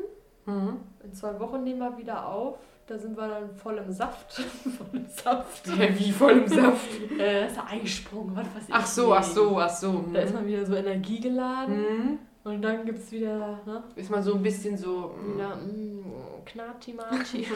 [0.47, 0.77] Mhm.
[1.03, 2.59] In zwei Wochen nehmen wir wieder auf.
[2.87, 4.33] Da sind wir dann voll im Saft.
[4.35, 5.67] voll im Saft.
[5.67, 6.89] Ja, wie voll im Saft.
[7.19, 8.75] Äh, da ist der Eisprung, was weiß ich.
[8.75, 10.05] Ach so, ach so, ach so.
[10.13, 10.37] Da ist Mhm.
[10.37, 11.77] man wieder so energiegeladen.
[11.81, 12.19] Mhm.
[12.45, 13.83] Und dann gibt es wieder, ne?
[13.97, 15.15] Ist mal so ein bisschen so.
[15.19, 15.35] mm.
[15.35, 17.47] Wieder, mm, Knati-Mati.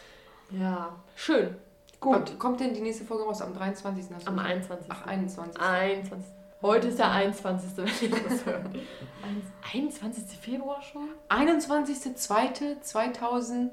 [0.50, 1.56] ja, schön.
[1.98, 2.30] Gut.
[2.30, 3.40] Wann Kommt denn die nächste Folge raus?
[3.40, 4.04] Am 23.
[4.14, 4.50] hast du Am gesagt?
[4.54, 4.86] 21.
[4.90, 5.60] Ach, 21.
[5.62, 6.30] 21.
[6.60, 7.70] Heute ist der 21.
[7.76, 8.66] wenn ihr das hört.
[8.66, 10.38] Eins- 21.
[10.38, 11.08] Februar schon?
[11.30, 13.70] 21.02.2000.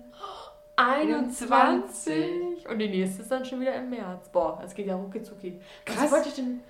[0.78, 2.68] 21.
[2.70, 4.30] Und die nächste ist dann schon wieder im März.
[4.30, 5.60] Boah, es geht ja rucki zucki.
[5.86, 6.12] Was Krass.
[6.12, 6.62] wollte ich denn,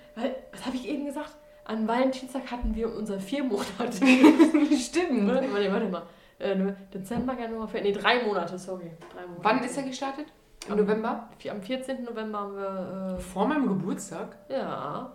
[0.52, 1.34] was habe ich eben gesagt?
[1.64, 3.66] An Valentinstag hatten wir unser vier Monate.
[4.76, 5.28] Stimmt.
[5.28, 6.02] warte, warte, warte mal.
[6.38, 7.92] Äh, ne, Dezember, Januar, Februar.
[7.92, 8.90] Nee, drei Monate, sorry.
[9.12, 9.44] Drei Monate.
[9.44, 10.26] Wann ist er gestartet?
[10.68, 11.28] Im November?
[11.50, 12.04] Am 14.
[12.04, 13.18] November haben wir.
[13.18, 14.36] Vor meinem Geburtstag?
[14.48, 15.12] Äh, ja.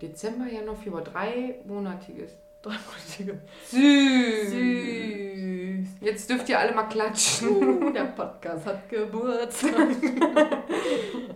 [0.00, 1.02] Dezember, Januar, Februar.
[1.02, 2.36] Dreimonatiges.
[2.62, 3.40] Drei Monate.
[3.70, 4.50] Süß.
[4.50, 5.54] Süß.
[6.00, 7.48] Jetzt dürft ihr alle mal klatschen.
[7.48, 9.88] Uh, der Podcast hat Geburtstag.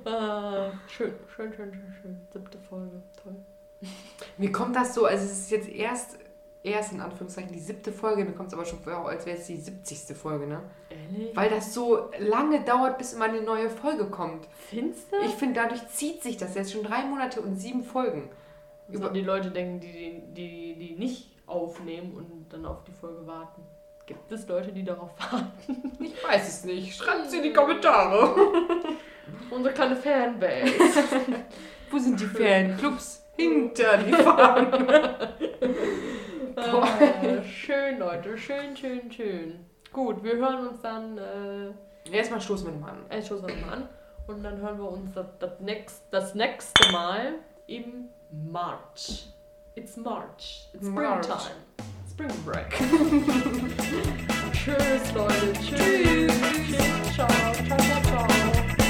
[0.05, 2.21] ah, schön, schön, schön, schön, schön.
[2.33, 3.03] Siebte Folge.
[3.23, 3.37] Toll.
[4.37, 6.19] Mir kommt das so, also es ist jetzt erst,
[6.63, 9.47] erst in Anführungszeichen die siebte Folge, mir kommt es aber schon vor, als wäre es
[9.47, 10.17] die 70.
[10.17, 10.63] Folge, ne?
[10.91, 11.37] Ehrlich?
[11.37, 14.49] Weil das so lange dauert, bis immer eine neue Folge kommt.
[14.69, 15.17] Findest du?
[15.25, 18.31] Ich finde, dadurch zieht sich das jetzt schon drei Monate und sieben Folgen.
[18.89, 23.63] Über die Leute denken, die, die, die nicht aufnehmen und dann auf die Folge warten.
[24.07, 25.93] Gibt es Leute, die darauf warten?
[26.01, 26.97] Ich weiß es nicht.
[26.97, 28.35] Schreibt in die Kommentare.
[29.51, 30.73] Unsere kleine Fanbase.
[31.91, 33.23] Wo sind die Fanclubs?
[33.39, 34.89] Hinter die Fahnen.
[36.57, 38.37] ah, schön, Leute.
[38.37, 39.65] Schön, schön, schön.
[39.93, 41.17] Gut, wir hören uns dann.
[41.19, 41.73] Äh,
[42.11, 43.19] Erstmal stoßen wir nochmal an.
[43.19, 43.89] Ich stoße nochmal an.
[44.27, 47.35] Und dann hören wir uns das, das, next, das nächste Mal
[47.69, 48.09] im
[48.51, 49.29] March.
[49.77, 50.69] It's March.
[50.75, 51.25] It's March.
[51.25, 51.69] Springtime.
[52.11, 52.71] Spring Break.
[54.53, 55.53] Tschüss, Leute.
[55.53, 56.33] Tschüss.
[56.67, 57.15] Tschüss.
[57.15, 57.29] Ciao.
[57.29, 58.88] Ciao, ciao.